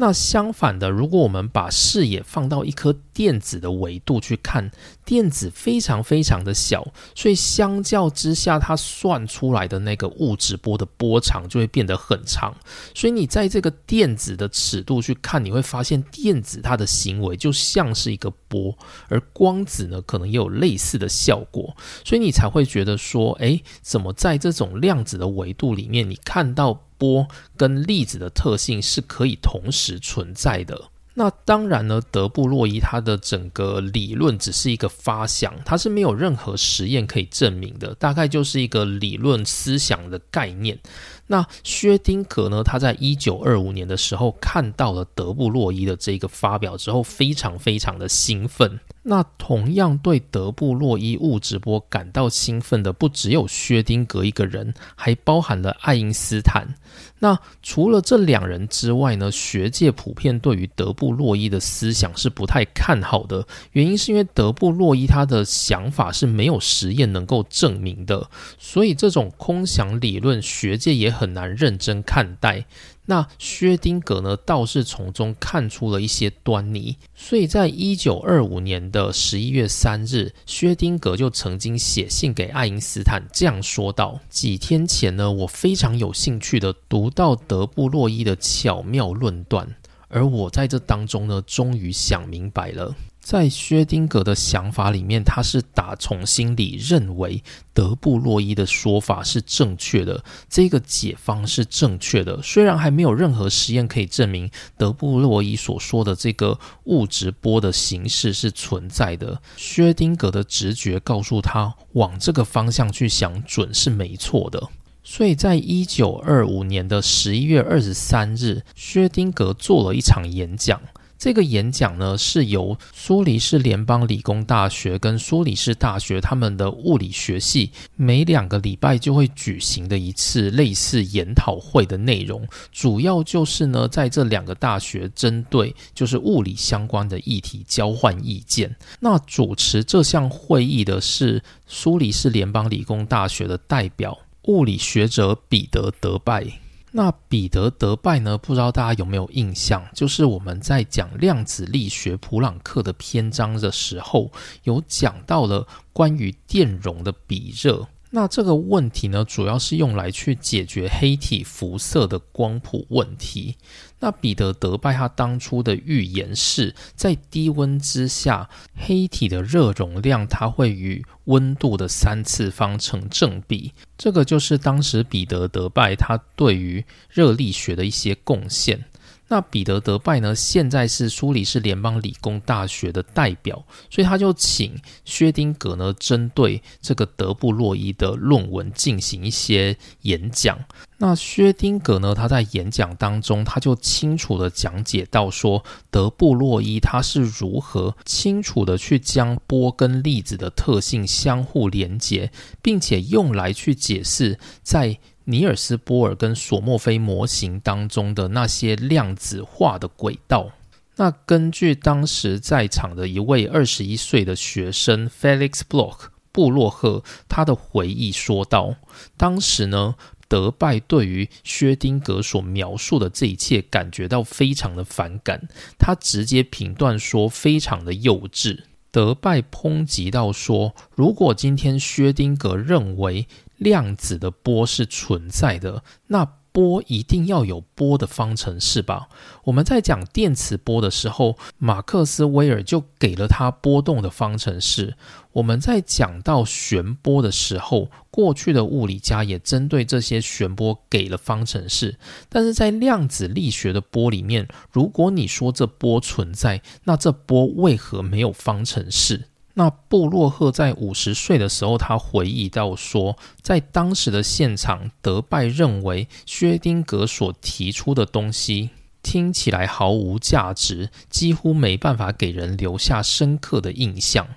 [0.00, 4.70] 那相反的，如果我们把视野放到一颗电子的维度去看，
[5.08, 12.54] 电子非常非常的小，所以相较之下，它算出来的那个物质波的波长就会变得很长。
[12.94, 18.76] 所以你在这个电子的尺度去看，你会发现电子它的行为就像是一个波，
[19.08, 21.74] 而光子呢，可能也有类似的效果。
[22.04, 26.82] 所以你才会觉得说，诶，怎么在这种量子的维度里面，你看到？
[26.98, 30.90] 波跟粒子的特性是可以同时存在的。
[31.18, 40.78] 那当然呢，德布洛伊他的整个理论只是一个发想，他是没有任何实验可以证明的，大概就是一个理论思想的概念。
[41.26, 48.78] 那薛丁格呢，他在一九二五年的时候看到了德布洛伊的这个发表之后，非常非常的兴奋。
[49.02, 56.74] 那同样对德布洛伊物质波感到兴奋的，不只有薛丁格一个人，还包含了爱因斯坦。
[57.20, 63.46] 那除了这两人之外呢，学界普遍对于德布洛伊的思想是不太看好的。
[63.72, 72.66] 原因是因为德布洛伊他的想法是没有实验能够证明的，所以这种空想理论，学界也很难认真看待。
[73.10, 89.66] 那薛丁格呢，倒是从中看出了一些端倪，所以在一九二五年的十一月三日，薛丁格就曾经写信给爱因斯坦，这样说道：“几天前呢，我非常有兴趣的读到德布洛伊的巧妙论断，
[90.08, 92.94] 而我在这当中呢，终于想明白了。”
[93.28, 97.42] 在薛丁格的想法里面，他是打从心里认为
[97.74, 102.40] 德布洛伊的说法是正确的，这个解方是正确的。
[102.40, 114.66] 虽然还没有任何实验可以证明德布洛伊所说的这个物质波的形式是存在的，薛丁格的直觉告诉他往这个方向去想准是没错的。
[115.04, 120.80] 所以在一九二五年的十一月二十三日，薛丁格做了一场演讲。
[121.18, 138.76] 这个演讲呢，是由苏黎世联邦理工大学跟苏黎世大学他们的物理学系每两个礼拜就会举行的一次类似研讨会的内容，主要就是呢，在这两个大学针对就是物理相关的议题交换意见。
[139.00, 146.67] 那主持这项会议的是苏黎世联邦理工大学的代表物理学者彼得德拜。
[146.90, 148.38] 那彼得德拜呢？
[148.38, 149.84] 不知道大家有没有印象？
[149.92, 154.32] 就是我们在讲量子力学普朗克的篇章的时候，
[154.64, 157.86] 有讲到了关于电容的比热。
[158.10, 163.56] 那这个问题呢，主要是用来去解决黑体辐射的光谱问题。
[164.00, 173.72] 那彼得德拜他当初的预言是在低温之下，黑体的热容量它会与温度的三次方成正比。
[173.96, 178.84] 这个就是当时彼得德拜他对于热力学的一些贡献。
[179.30, 180.34] 那彼得德拜呢？
[180.34, 190.58] 现在是苏黎世联邦理工大学的代表，所以他就请薛丁格呢，针对这个德布洛伊的论文进行一些演讲。
[190.96, 204.98] 那薛丁格呢，他在演讲当中，他就清楚的讲解到说，德布洛伊他是如何清楚的去将波跟粒子的特性相互连接，并且用来去解释在。
[205.30, 210.52] 尼尔斯波尔跟索莫菲模型当中的那些量子化的轨道，
[210.96, 218.76] 那根据当时在场的一位二十一岁的学生 Felix Bloch 布洛赫他的回忆说道，
[219.18, 219.96] 当时呢，
[220.28, 225.46] 德拜对于薛丁格所描述的这一切感觉到非常的反感，
[225.78, 228.60] 他直接评断说非常的幼稚。
[228.90, 233.28] 德拜抨击到说，如果今天薛丁格认为。
[233.58, 239.08] 量子的波是存在的，那波一定要有波的方程式吧？
[239.44, 244.96] 我们在讲电磁波的时候，马克思威尔就给了它波动的方程式。
[245.32, 251.96] 我们在讲到旋波的时候，过去的物理家也针对这些旋波给了方程式。
[252.28, 259.27] 但是在量子力学的波里面，如果你说这波存在，那这波为何没有方程式？
[259.58, 268.70] 那布洛赫在五十岁的时候，他回忆到说，在当时的现场，德拜认为薛丁格所提出的东西
[269.02, 274.28] 听起来毫无价值，几乎没办法给人留下深刻的印象。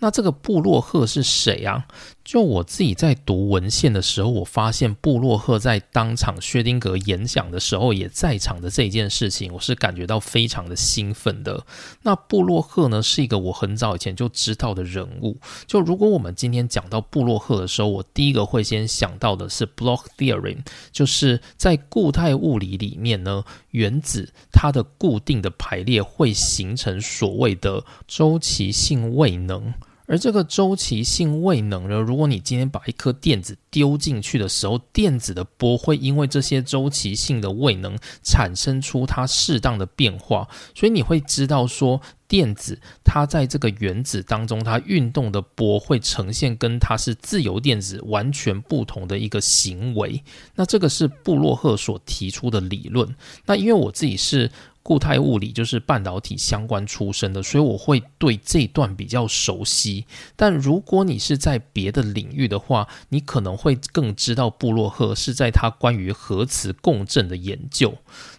[0.00, 1.86] 那这个布洛赫是谁啊？
[2.28, 11.64] 就我自己在读文献的时候，我发现布洛赫在当场薛丁格演讲的时候也在场的这件事情，我是感觉到非常的兴奋的。
[12.02, 15.38] 那布洛赫呢，是一个我很早以前就知道的人物。
[15.66, 20.58] 就如果我们今天讲到布洛赫的时候，我第一个会先想到的是 Bloch theorem，
[20.92, 29.72] 就是在固态物理里面呢，原子它的固定的排列会形成所谓的周期性位能。
[30.08, 50.24] 而这个周期性位能呢，如果你今天把一颗电子丢进去的时候，电子的波会因为这些周期性的位能产生出它适当的变化，所以你会知道说，电子它在这个原子当中，它运动的波会呈现跟它是自由电子完全不同的一个行为。
[50.54, 53.14] 那这个是布洛赫所提出的理论。
[53.44, 54.50] 那因为我自己是。
[54.82, 60.06] 固态物理就是半导体相关出身的，所以我会对这段比较熟悉。
[60.34, 67.94] 但如果你是在别的领域的话，你可能会更知道布洛赫是在他关于核磁共振的研究。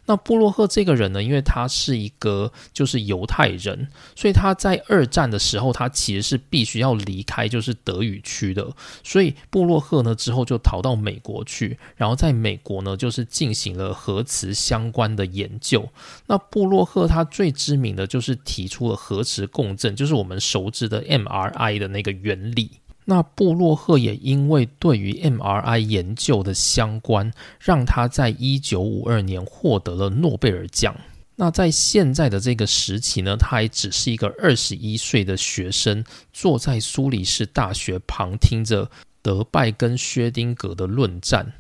[0.09, 8.67] 那布洛赫这个人呢，因为他是一个就是犹太人，所以他在二战的时候，他其实是必须要离开就是德语区的。
[9.03, 15.87] 所以布洛赫呢之后就逃到美国去，然后在美国呢就是进行了核磁相关的研究。
[16.25, 22.71] 那布洛赫他最知名的就是提出了核磁共振，就是我们熟知的 MRI 的那个原理。
[23.09, 30.95] 那布洛赫也因为对于 MRI 研究的相关，让他在一九五二年获得了诺贝尔奖。
[31.35, 38.87] 那在现在的这个时期呢，他还只是一个二十一岁的学生，坐在苏黎世大学旁听着
[39.23, 41.51] 德拜跟薛丁格的论战。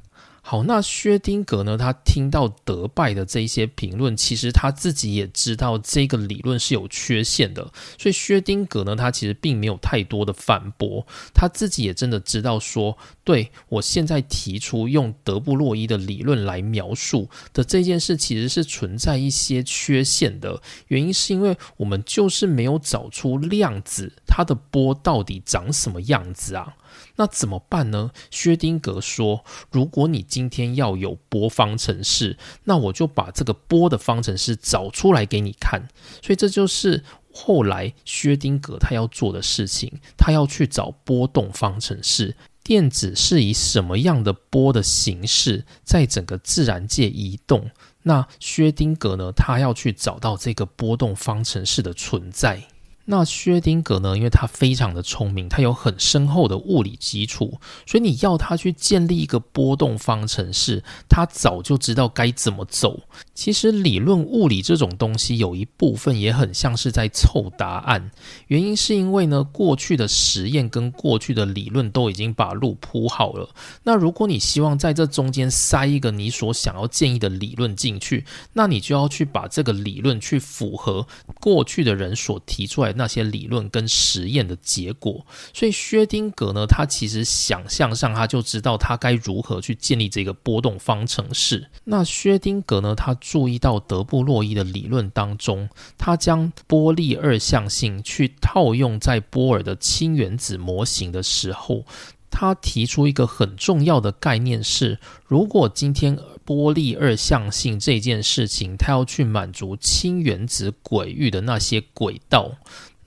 [0.49, 1.77] 好，那薛丁格呢？
[1.77, 20.59] 他听到德拜的这一些评论，其实他自己也知道这个理论是有缺陷的，所以薛丁格呢，他其实并没有太多的反驳，他自己也真的知道说，对我现在提出用德布洛伊的理论来描述的这件事，其实是存在一些缺陷的。
[20.87, 26.73] 原因是因为我们就是没有找出量子它的波到底长什么样子啊。
[27.19, 28.11] 那怎么办呢？
[28.31, 35.89] 薛丁格说：“如果你今天要有波方程式，那我就把这个波的方程式找出来给你看。”
[36.23, 37.03] 所以这就是
[37.33, 47.69] 后来薛丁格他要做的事情，他要去找波动方程式，电子是以什么样的波的形式在整个自然界移动。
[48.03, 52.63] 那薛丁格呢，他要去找到这个波动方程式的存在。
[53.11, 54.15] 那薛丁格呢？
[54.15, 62.99] 因为他非常的聪明，他有很深厚的物理基础，所以你要他去建立一个波动方程式，他早就知道该怎么走。
[63.39, 68.11] 其实理论物理这种东西，有一部分也很像是在凑答案。
[68.47, 73.49] 原因是因为呢，过去的实验跟过去的理论都已经把路铺好了。
[73.83, 81.07] 那如果你希望在这中间塞一个你所想要建议的理论进去，那你就要去把这个理论去符合
[81.39, 82.91] 过去的人所提出来。
[82.91, 91.69] 那些理论跟实验的结果，所以薛丁格呢，他其实想象上他就知道他该如何去建立这个波动方程式。
[91.85, 95.69] 那薛丁格呢，他注意到德布洛伊的理论当中，
[95.99, 101.85] 他将波粒二象性去套用在波尔的氢原子模型的时候。
[102.31, 112.51] 他提出一个很重要的概念是：如果今天波粒二象性这件事情，它要去满足氢原子轨域的那些轨道，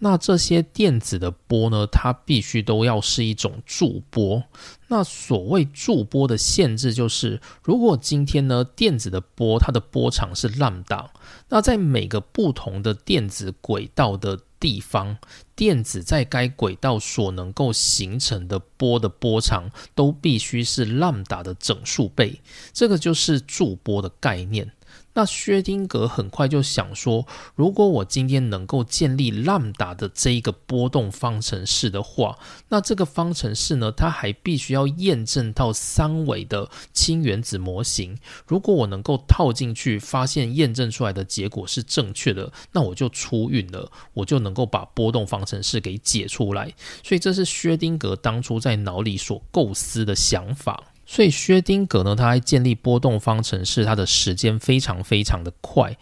[0.05, 4.42] 那这些电子的波呢，它必须都要是一种驻波。
[4.88, 11.09] 那所谓驻波的限制，就是如果今天呢，电子的波它的波长是乱打
[11.50, 15.16] 那在每个不同的电子轨道的地方，
[15.55, 22.40] 电子在该轨道所能够形成的波的波长都必须是 lambda 的整数倍，
[22.72, 24.72] 这个就是驻波的概念。
[25.14, 32.38] 那薛丁格很快就想说，如果我今天能够建立 lambda 的这一个波动方程式的话，
[32.68, 38.16] 那这个方程式呢，它还必须要验证到三维的氢原子模型。
[38.46, 46.72] 如果我能够套进去，发现验证出来的结果是正确的，那我就出运了，我就能够把波动方程式给解出来。
[47.04, 50.82] 所以这是薛丁格当初在脑里所构思的想法。
[51.12, 55.94] 所以薛丁格呢，他还建立波动方程式，他的时间非常非常的快，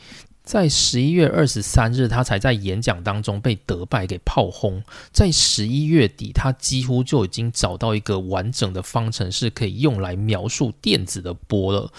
[0.44, 4.80] 在十一月二十三日，他才在演讲当中被德拜给炮轰。
[5.10, 11.92] 在十一月底，他几乎就已经找到一个完整的方程式，可以用来描述电子的波了。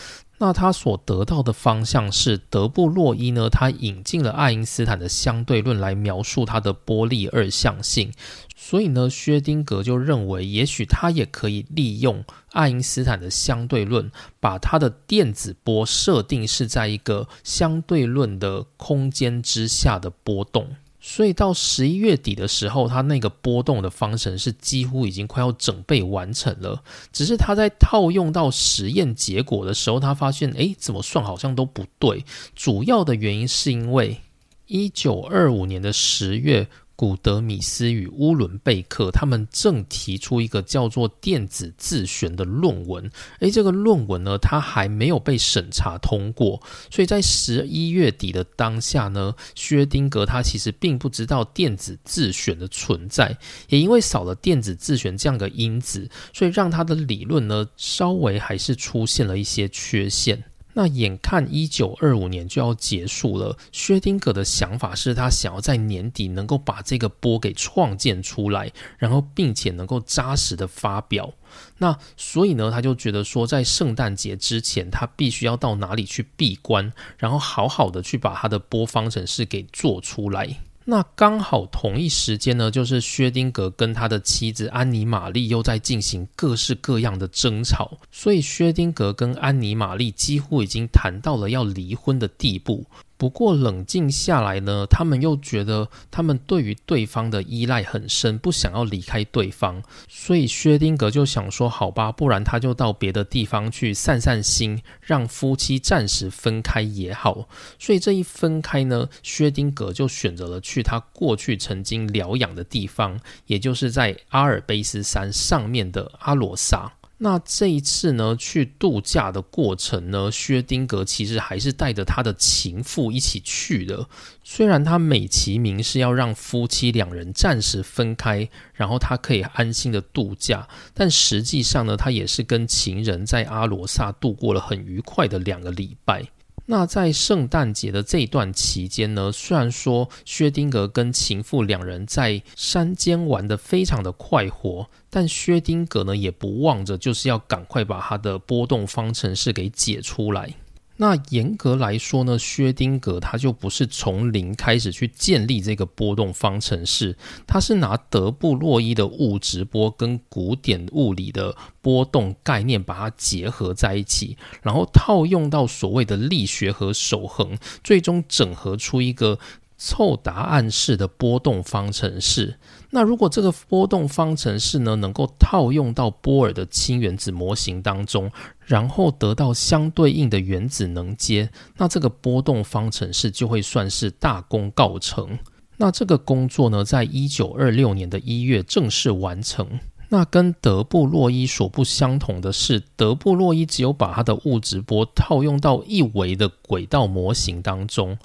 [0.43, 3.47] 那他所得到的方向是德布洛伊呢？
[3.47, 8.11] 他引进了爱因斯坦的相对论来描述它的波粒二象性。
[8.55, 20.69] 所以呢，薛丁格就认为，也许他也可以利用爱因斯坦的相对论，把他的电子波设定是在一个相对论的空间之下的波动。
[21.01, 26.81] 所以到十一月底的时候，他那个波动的方程是几乎已经快要整备完成了。
[27.11, 32.23] 只是他在套用到实验结果的时候，他发现，诶，怎么算好像都不对。
[32.55, 34.21] 主要的原因是因为
[34.67, 36.67] 一九二五年的十月。
[37.01, 43.09] 古德米斯与乌伦贝克，他们正提出一个叫做电子自旋的论文。
[43.39, 53.35] 诶，这个论文呢，它还没有被审查通过，所以在十一月底的当下呢，薛丁格他其实并不知道电子自旋的存在，
[53.69, 60.43] 也因为少了电子自旋这样的因子，所以让他的理论呢，稍微还是出现了一些缺陷。
[60.73, 71.33] 那眼看一九二五年就要结束了，薛丁格的想法是他想要在年底能够把这个波给创建出来，然后并且能够扎实的发表。
[71.79, 80.57] 那所以呢，他就觉得说，在圣诞节之前，他必须要到哪里去闭关，然后好好的去把他的波方程式给做出来。
[80.83, 92.85] 那刚好同一时间呢，就是薛丁格跟他的妻子安妮玛丽又在进行各式各样的争吵，所以薛丁格跟安妮玛丽几乎已经谈到了要离婚的地步。
[93.21, 107.47] 不过冷静下来呢，他们又觉得他们对于对方的依赖很深，不想要离开对方，所以薛丁格就想说：“好吧，不然他就到别的地方去散散心，让夫妻暂时分开也好。”
[107.77, 116.91] 所以这一分开呢，薛丁格就选择了去他过去曾经疗养的地方，也就是在阿尔卑斯山上面的阿罗萨。
[117.23, 124.07] 那这一次呢，去度假的过程呢，薛丁格其实还是带着他的情妇一起去的。
[124.43, 136.25] 虽然他美其名是要让夫妻两人暂时分开，然后他可以安心的度假，但实际上呢，他也是跟情人在阿罗萨度过了很愉快的两个礼拜。
[136.67, 150.53] 那在圣诞节的这一段期间呢，虽然说薛丁格跟情妇两人在山间玩的非常的快活，但薛丁格呢也不忘着就是要赶快把他的波动方程式给解出来。
[151.01, 169.39] 那严格来说呢，薛丁格他就不是从零开始去建立这个波动方程式，他是拿德布洛伊的物质波跟古典物理的波动概念把它结合在一起，然后套用到所谓的力学和守恒，最终整合出一个
[169.79, 172.59] 凑答案式的波动方程式。
[172.93, 178.29] 那如果这个波动方程式呢，能够套用到波尔的氢原子模型当中，
[178.65, 185.39] 然后得到相对应的原子能阶，那这个波动方程式就会算是大功告成。
[185.77, 189.79] 那这个工作呢，在一九二六年的一月正式完成。
[190.09, 198.17] 那跟德布洛伊所不相同的是，德布洛伊只有把他的物质波套用到一维的轨道模型当中。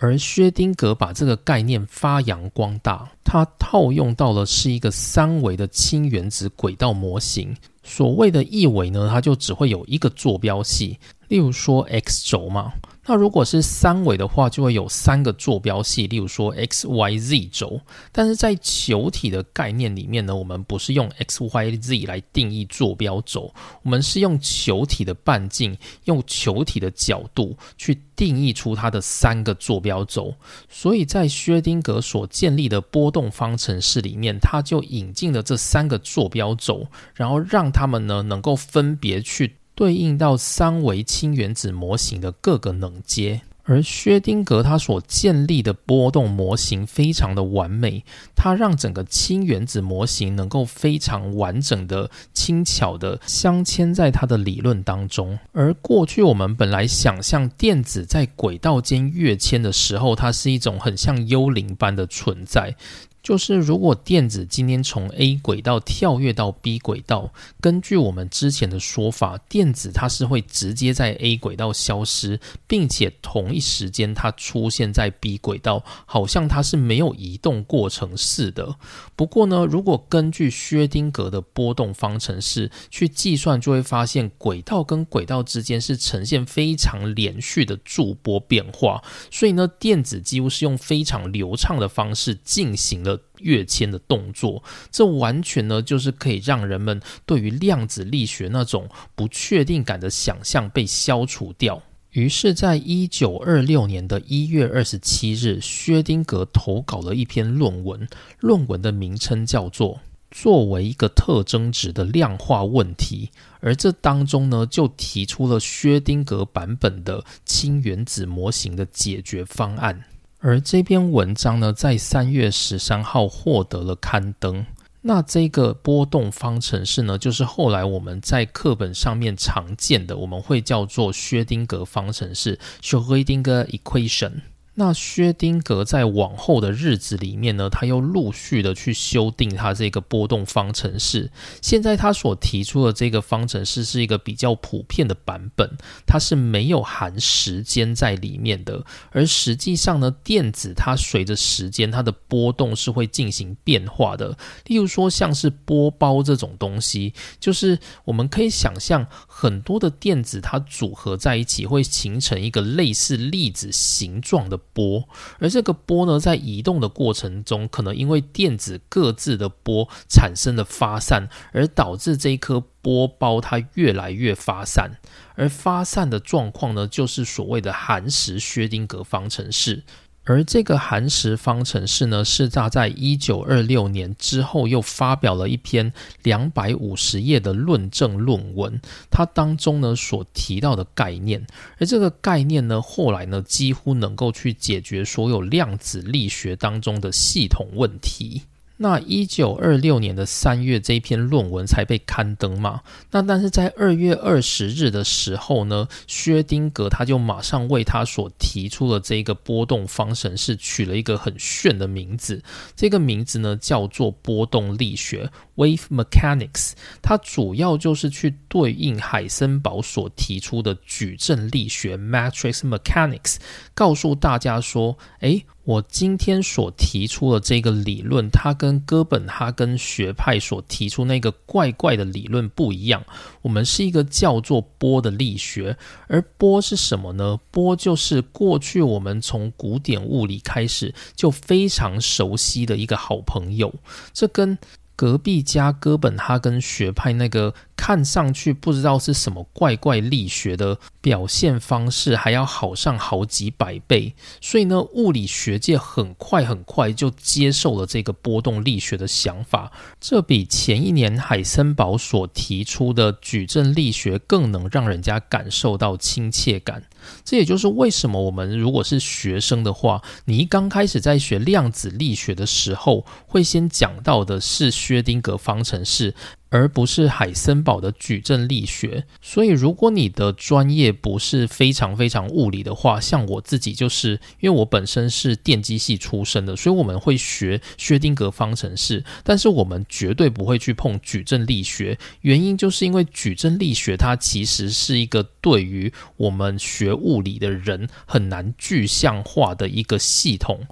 [0.00, 7.54] 而薛定格把这个概念发扬光大，它套用到了是一个三维的氢原子轨道模型。
[7.82, 10.98] 所谓的一维呢，它就只会有一个坐标系，
[11.28, 12.72] 例如说 x 轴嘛。
[13.06, 17.80] 那如果是三维的话，就会有三个坐标系，例如说 x、y、z 轴。
[18.12, 30.34] 但是在球体的概念里面呢，我们不是用 x、y、z 来定义坐标轴，我们是用球体的半径，用球体的角度去定义出它的三个坐标轴。
[30.68, 39.56] 所以在薛丁格所建立的波动方程式里面，它就引进了这三个坐标轴，然后让它们呢能够分别去。
[39.80, 48.04] 对应到三维氢原子模型的各个能阶，而薛丁格他所建立的波动模型非常的完美，
[48.36, 55.38] 它让整个氢原子模型能够非常完整的、轻巧的镶嵌在它的理论当中。
[55.52, 62.76] 而过去我们本来想象电子在轨道间跃迁的时候，它是一种很像幽灵般的存在。
[63.22, 78.76] 就是如果电子今天从 A 轨道跳跃到 B 轨道，根据我们之前的说法，电子它是会直接在 A 轨道消失，并且同一时间它出现在 B 轨道，好像它是没有移动过程似的。
[79.14, 93.09] 不过呢，如果根据薛丁格的波动方程式去计算，就会发现轨道跟轨道之间是呈现非常连续的驻波变化，所以呢，电子几乎是用非常流畅的方式进行了。
[93.38, 101.82] 跃迁的动作，这完全呢就是可以让人们对于量子力学那种不确定感的想象被消除掉。
[102.12, 108.08] 于是，在一九二六年的一月二十七日，薛丁格投稿了一篇论文，
[108.40, 109.94] 论文的名称叫做
[110.32, 113.30] 《作为一个特征值的量化问题》，
[113.60, 120.04] 而这当中呢就提出了薛丁格版本的氢原子模型的解决方案。
[120.42, 124.64] 而这篇文章呢，在三月十三号获得了刊登。
[125.02, 134.32] 那这个波动方程式呢，就是后来我们在课本上面常见的，我们会叫做薛定格方程式 （Schrödinger equation）。
[134.74, 141.30] 那薛丁格在往后的日子里面呢，他又陆续的去修订他这个波动方程式。
[141.60, 148.82] 现在他所提出的这个方程式是一个比较普遍的版本，它是没有含时间在里面的。
[149.10, 154.38] 而实际上呢，电子它随着时间它的波动是会进行变化的。
[154.66, 164.58] 例如说，像是波包这种东西，就是我们可以想象很多的电子它组合在一起会形成一个类似粒子形状的。
[164.72, 165.08] 波，
[165.38, 174.98] 而这个波呢，在移动的过程中，可能因为电子各自的波产生的发散，而导致这一颗波包它越来越发散，
[175.34, 179.84] 而发散的状况呢，就是所谓的寒食薛定谔方程式。
[180.30, 191.44] 而这个寒食方程式呢，是他在一九二六年之后又发表了一篇两百五十页的论证论文，它当中呢所提到的概念，
[191.78, 198.42] 而这个概念呢，后来呢几乎能够去解决所有量子力学当中的系统问题。
[198.82, 202.80] 那一九二六年的三月，这一篇论文才被刊登嘛。
[203.10, 212.42] 那但是在二月二十日的时候呢，薛丁格他就马上为他所提出的这个波动方程式取了一个很炫的名字。
[212.74, 216.72] 这个名字呢叫做波动力学 （Wave Mechanics）。
[217.02, 223.36] 它主要就是去对应海森堡所提出的矩阵力学 （Matrix Mechanics），
[223.74, 225.46] 告诉大家说，诶。
[225.62, 233.04] 我今天所提出的这个理论，它跟哥本哈根学派所提出那个怪怪的理论不一样。
[233.42, 235.76] 我们是一个叫做波的力学，
[236.08, 237.38] 而波是什么呢？
[237.52, 243.72] 波就是过去我们从古典物理开始就非常熟悉的一个好朋友。
[244.12, 244.58] 这跟
[244.96, 247.54] 隔壁家哥本哈根学派那个。
[247.80, 254.14] 看上去不知道是什么怪怪力学的表现方式，还要好上好几百倍。
[254.42, 259.72] 所以呢，物理学界很快很快就接受了这个波动力学的想法。
[259.98, 266.82] 这比前一年海森堡所提出的矩阵力学更能让人家感受到亲切感。
[267.24, 276.14] 这也就是为什么我们如果是学生的话，你一刚开始在学量子力学的时候，会先讲到的是薛定谔方程式。
[276.50, 291.96] 而不是海森堡的矩阵力学，所以如果你的专业不是非常非常物理的话，像我自己就是，因为我本身是电机系出身的，所以我们会学薛定谔方程式，但是我们绝对不会去碰矩阵力学。
[292.22, 300.66] 原因就是因为矩阵力学它其实是一个对于我们学物理的人很难具象化的一个系统。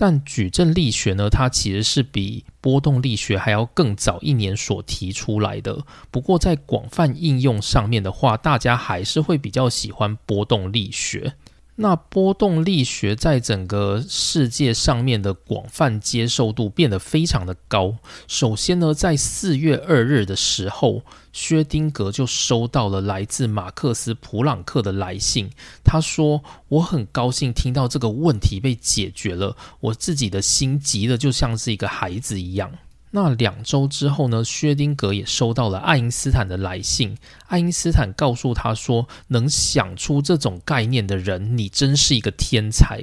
[0.00, 5.84] 但矩阵力学呢，它其实是比波动力学还要更早一年所提出来的。
[6.12, 11.34] 不过在广泛应用上面的话，大家还是会比较喜欢波动力学。
[11.80, 17.94] 那波动力学在整个世界上面的广泛接受度变得非常的高。
[18.26, 21.02] 首先呢，在四月二日的时候，
[21.32, 25.50] 薛丁格就收到了来自马克思·普朗克的来信。
[25.84, 32.72] 他说：“我很高兴听到这个问题被解决了，我自己的心急的就像是一个孩子一样。”
[33.10, 34.44] 那两周之后呢？
[34.44, 37.16] 薛丁格也收到了爱因斯坦的来信。
[37.46, 43.02] 爱因斯坦告诉他说：“能想出这种概念的人，你真是一个天才。”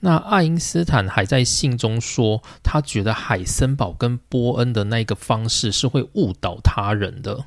[0.00, 7.44] 那爱因斯坦还在信中说，他觉得海森堡跟波恩的那个方式是会误导他人的。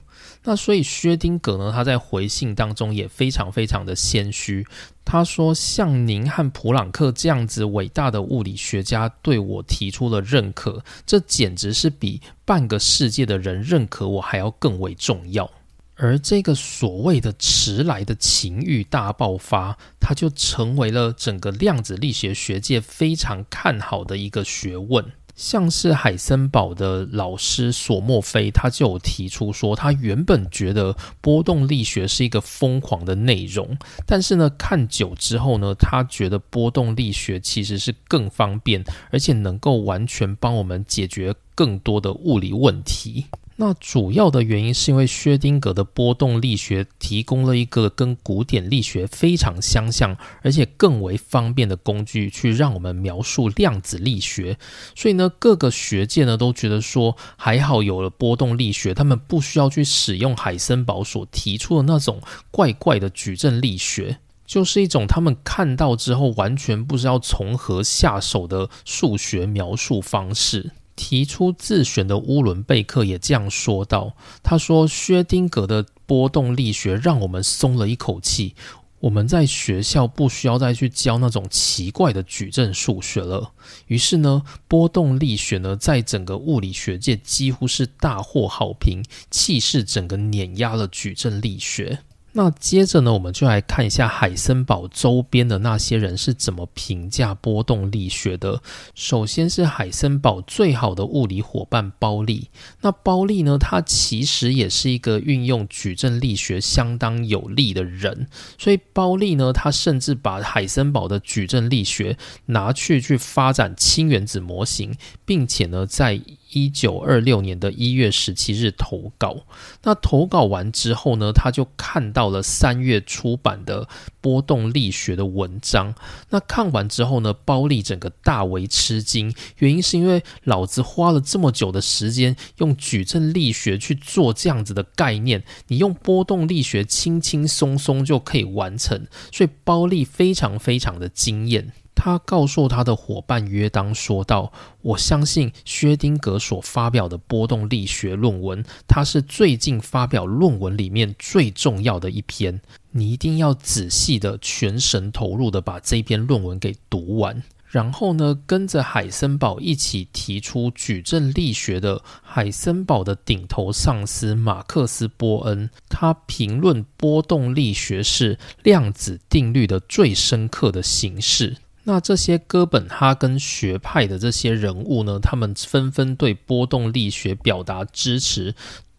[0.48, 4.66] 那所以薛丁格呢，他在回信当中也非常非常的谦虚。
[5.04, 15.50] 他说：“像您和普朗克这样子伟大的物理学家对我提出了认可，这简直是比半个世界的人认可我还要更为重要。
[15.96, 25.04] 而这个所谓的迟来的情欲大爆发，它就成为了整个量子力学学界非常看好的一个学问。”
[25.36, 43.26] 像是海森堡的老师索莫菲，他就有提出说，他原本觉得波动力学是一个疯狂的内容，但是呢，看久之后呢，他觉得波动力学其实是更方便，而且能够完全帮我们解决更多的物理问题。
[43.58, 54.58] 那主要的原因是因为薛丁格的波动力学提供了一个跟古典力学非常相像，而且更为方便的工具，去让我们描述量子力学。
[54.94, 70.72] 所以呢，各个学界呢都觉得说，还好有了波动力学，他们不需要去使用海森堡所提出的那种怪怪的矩阵力学，就是一种他们看到之后完全不知道从何下手的数学描述方式。
[70.96, 78.56] 提出自选的乌伦贝克也这样说道：“他说，薛丁格的波动力学让我们松了一口气，
[79.02, 83.52] 我们在学校不需要再去教那种奇怪的矩阵数学了。
[83.88, 92.00] 于是呢，波动力学呢，在整个物理学界几乎是大获好评，气势整个碾压了矩阵力学。”
[92.38, 98.62] 那接着呢，我们就来看一下海森堡周边的那些人是怎么评价波动力学的。
[98.94, 102.50] 首先是海森堡最好的物理伙伴包利。
[102.82, 108.28] 那包利呢，他其实也是一个运用矩阵力学相当有力的人。
[108.58, 112.18] 所以包利呢，他甚至把海森堡的矩阵力学
[112.48, 116.20] 拿去去发展氢原子模型，并且呢，在
[116.56, 119.46] 一九二六年的一月十七日投稿，
[119.84, 123.90] 那投稿完之后呢，他就看到了三月出版的
[124.22, 125.94] 波动力学的文章。
[126.30, 141.74] 那看完之后呢，包利整个大为吃惊，原因是因为老子花了这么久的时间用矩阵力学去做这样子的概念，你用波动力学轻轻松松就可以完成，所以包利非常非常的惊艳。
[141.96, 144.52] 他告诉他的伙伴约当说道
[144.84, 152.62] ：“我相信薛丁格所发表的波动力学论文，它是最近发表论文里面最重要的一篇。
[152.92, 171.58] 你一定要仔细的、全神投入的把这篇论文给读完。”然后呢，跟着海森堡一起提出矩阵力学的海森堡的顶头上司马克思·波恩，他评论波动力学是量子定律的最深刻的形式。
[171.86, 178.54] 那这些哥本哈根学派的这些人物呢，他们纷纷对波动力学表达支持。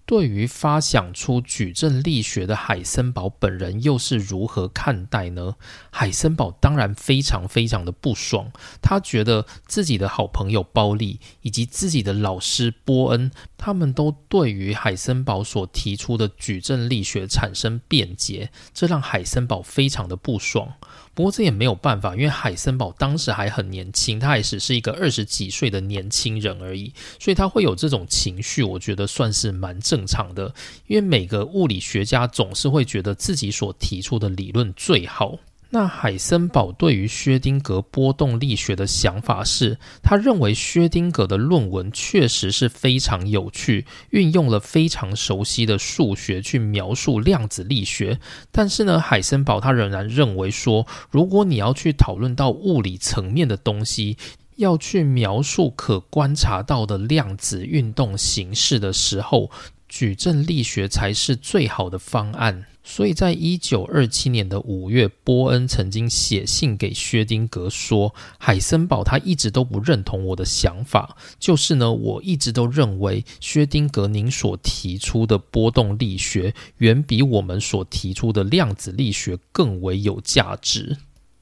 [0.06, 5.56] 对于发想出矩阵力学的海森堡本人又是如何看待呢？
[5.90, 20.74] 海森堡当然非常非常的不爽，他觉得自己的好朋友包利以及自己的老师波恩，他们都对于海森堡所提出的矩阵力学产生辩解，这让海森堡非常的不爽。
[21.16, 30.54] 不过这也没有办法，因为海森堡当时还很年轻，他也只是一个二十几岁的年轻人而已，所以他会有这种情绪，我觉得算是蛮正常的。
[30.86, 35.38] 因为每个物理学家总是会觉得自己所提出的理论最好。
[35.70, 48.18] 那海森堡对于薛丁格波动力学的想法是，他认为薛丁格的论文确实是非常有趣，运用了非常熟悉的数学去描述量子力学。
[48.52, 54.16] 但是呢，海森堡他仍然认为说，如果你要去讨论到物理层面的东西，
[54.54, 59.50] 要去描述可观察到的量子运动形式的时候，
[59.88, 62.64] 矩阵力学才是最好的方案。
[62.88, 80.96] 所以在一九二七年的五月，波恩曾经写信给薛丁格说：“海森堡他一直都不认同我的想法，就是呢，我一直都认为薛丁格您所提出的波动力学，远比我们所提出的量子力学更为有价值。”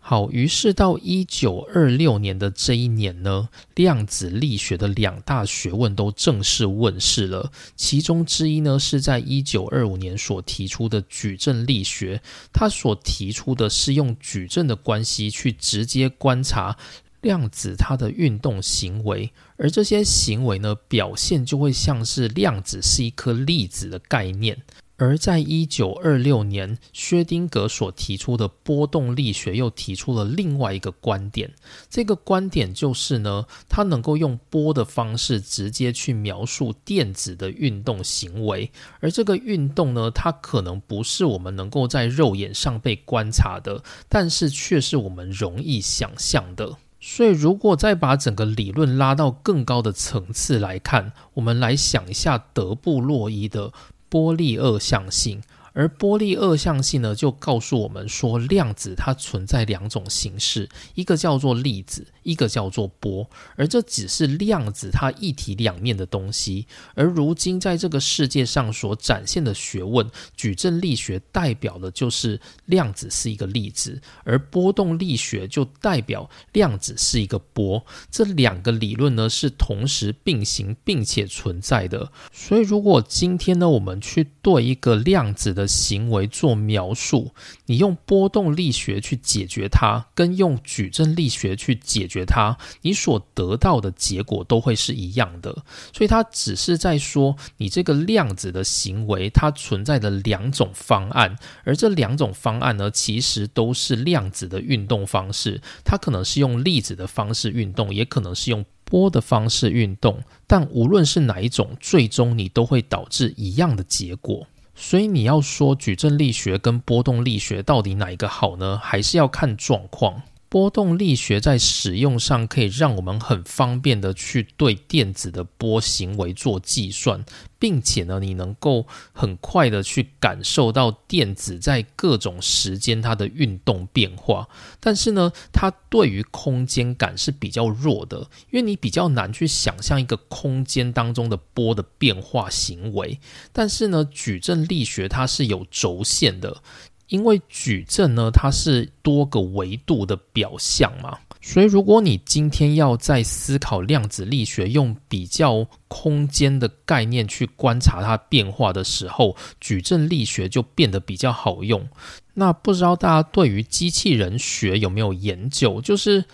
[0.07, 7.51] 好，于是到一九二六年的这一年呢，量子力学的两大学问都正式问世了。
[7.75, 12.21] 其中之一呢，是在一九二五年所提出的矩阵力学。
[12.53, 16.77] 它所提出的是用矩阵的关系去直接观察
[17.23, 24.59] 量子它的运动行为，而这些行为呢，表现就会像是量子是一颗粒子的概念。
[24.97, 31.53] 而在一九二六年，薛丁格所提出的波动力学又提出了另外一个观点。
[31.91, 38.71] 这个观点就是呢，它能够用波的方式直接去描述电子的运动行为。
[39.01, 46.77] 而这个运动呢，它可能不是我们能够在肉眼上被观察的，但是却是我们容易想象的。
[47.01, 53.73] 所以，如果再把整个理论拉到更高的层次来看，我们来想一下德布洛伊的。
[54.15, 55.43] 波粒二象性。
[55.75, 63.29] 而波粒二象性呢，就告诉我们说，量子它存在两种形式，一个叫做粒子，一个叫做波。
[63.57, 66.67] 而这只是量子它一体两面的东西。
[66.95, 77.85] 而如今在这个世界上所展现的学问，矩阵力学代表的就是量子是一个粒子，而波动力学就代表量子是一个波。
[78.11, 82.13] 这两个理论呢是同时并行并且存在的。
[82.33, 87.33] 所以，如果今天呢，我们去对一个量子的行为做描述，
[87.67, 95.65] 你用波动力学去解决它，跟用矩阵力学去解决它，你所得到的结果都会是一样的。
[95.93, 105.61] 所以它只是在说，你这个量子的行为它存在的两种方案，而这两种方案呢，其实都是量子的运动方式。
[105.85, 110.23] 它可能是用粒子的方式运动，也可能是用波的方式运动。
[110.47, 114.47] 但无论是哪一种，最终你都会导致一样的结果。
[114.75, 118.79] 所以你要说矩阵力学跟波动力学到底哪一个好呢？
[118.83, 120.23] 还是要看状况。
[120.55, 127.25] 波动力学在使用上可以让我们很方便的去对电子的波行为做计算，
[127.59, 134.49] 并且呢，你能够很快的去感受到电子在各种时间它的运动变化。
[134.79, 138.21] 但是呢，它对于空间感是比较弱的，
[138.53, 143.19] 因为你比较难去想象一个空间当中的波的变化行为。
[143.53, 146.63] 但是呢，矩阵力学它是有轴线的。
[147.09, 161.87] 因为矩阵呢，它是多个维度的表象嘛，所以如果你今天要在思考量子力学，用比较空间的概念去观察它变化的时候，矩阵力学就变得比较好用。
[162.33, 165.81] 那不知道大家对于机器人学有没有研究？
[165.81, 166.25] 就是。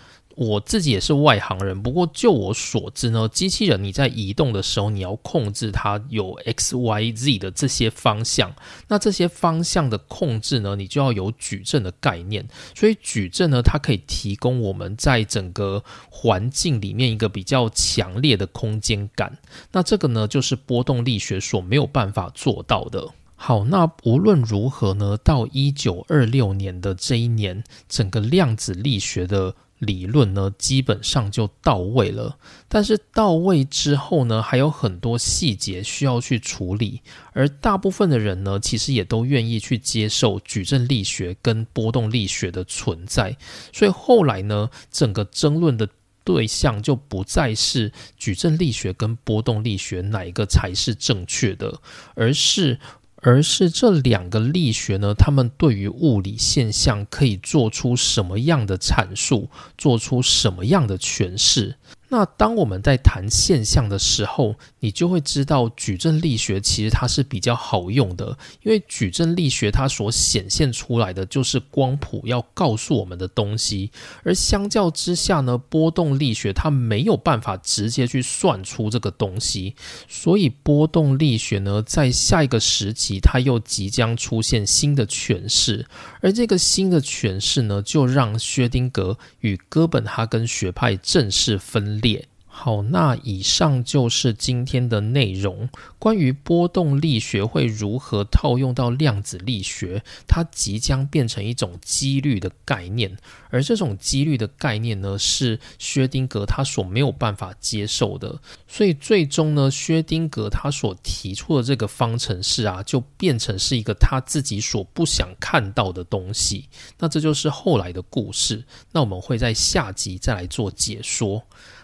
[0.41, 8.51] 我自己也是外行人，不过就我所知呢，机器人你在移动的时候，你要控制它有 x、y、z 的这些方向。
[8.89, 12.49] 那这些方向的控制呢，你就要有矩阵的概念。
[12.75, 19.37] 所以矩阵呢，它可以提供我们在整个环境里面一个比较强烈的空间感。
[19.71, 23.07] 那这个呢，就是波动力学所没有办法做到的。
[23.37, 29.55] 好，那无论如何呢，到一九二六年的这一年，整个量子力学的。
[29.81, 32.39] 理论呢，基本上就到位了。
[32.69, 37.01] 但是到位之后呢，还有很多细节需要去处理。
[37.33, 43.37] 而大部分的人呢，其实也都愿意去接受矩阵力学跟波动力学的存在。
[43.73, 45.89] 所以后来呢，整个争论的
[46.23, 51.81] 对象就不再是矩阵力学跟波动力学哪一个才是正确的，
[52.15, 52.79] 而是。
[53.23, 61.77] 而是这两个力学呢，他们对于物理现象可以做出什么样的阐述，做出什么样的诠释？
[62.13, 73.93] 那当我们在谈现象的时候，你就会知道矩阵力学其实它是比较好用的，因为矩阵力学它所显现出来的就是光谱要告诉我们的东西，
[74.25, 79.77] 而相较之下呢，波动力学它没有办法直接去算出这个东西，
[80.09, 85.87] 所以波动力学呢，在下一个时期它又即将出现新的诠释，
[86.21, 92.00] 而这个新的诠释呢，就让薛丁格与哥本哈根学派正式分。
[92.01, 95.69] 列好，那以上就是今天的内容。
[96.01, 103.17] 关于波动力学会如何套用到量子力学，它即将变成一种几率的概念，
[103.51, 108.41] 而这种几率的概念呢，是薛丁格他所没有办法接受的。
[108.67, 116.69] 所以最终呢，薛丁格他所提出的这个方程式啊，就变成是一个他自己所不想看到的东西。
[116.99, 118.65] 那这就是后来的故事。
[118.91, 121.43] 那我们会在下集再来做解说。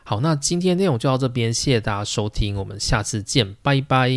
[0.09, 4.09] 好，那今天内容就到这边，谢谢大家收听，我们下次见，拜拜。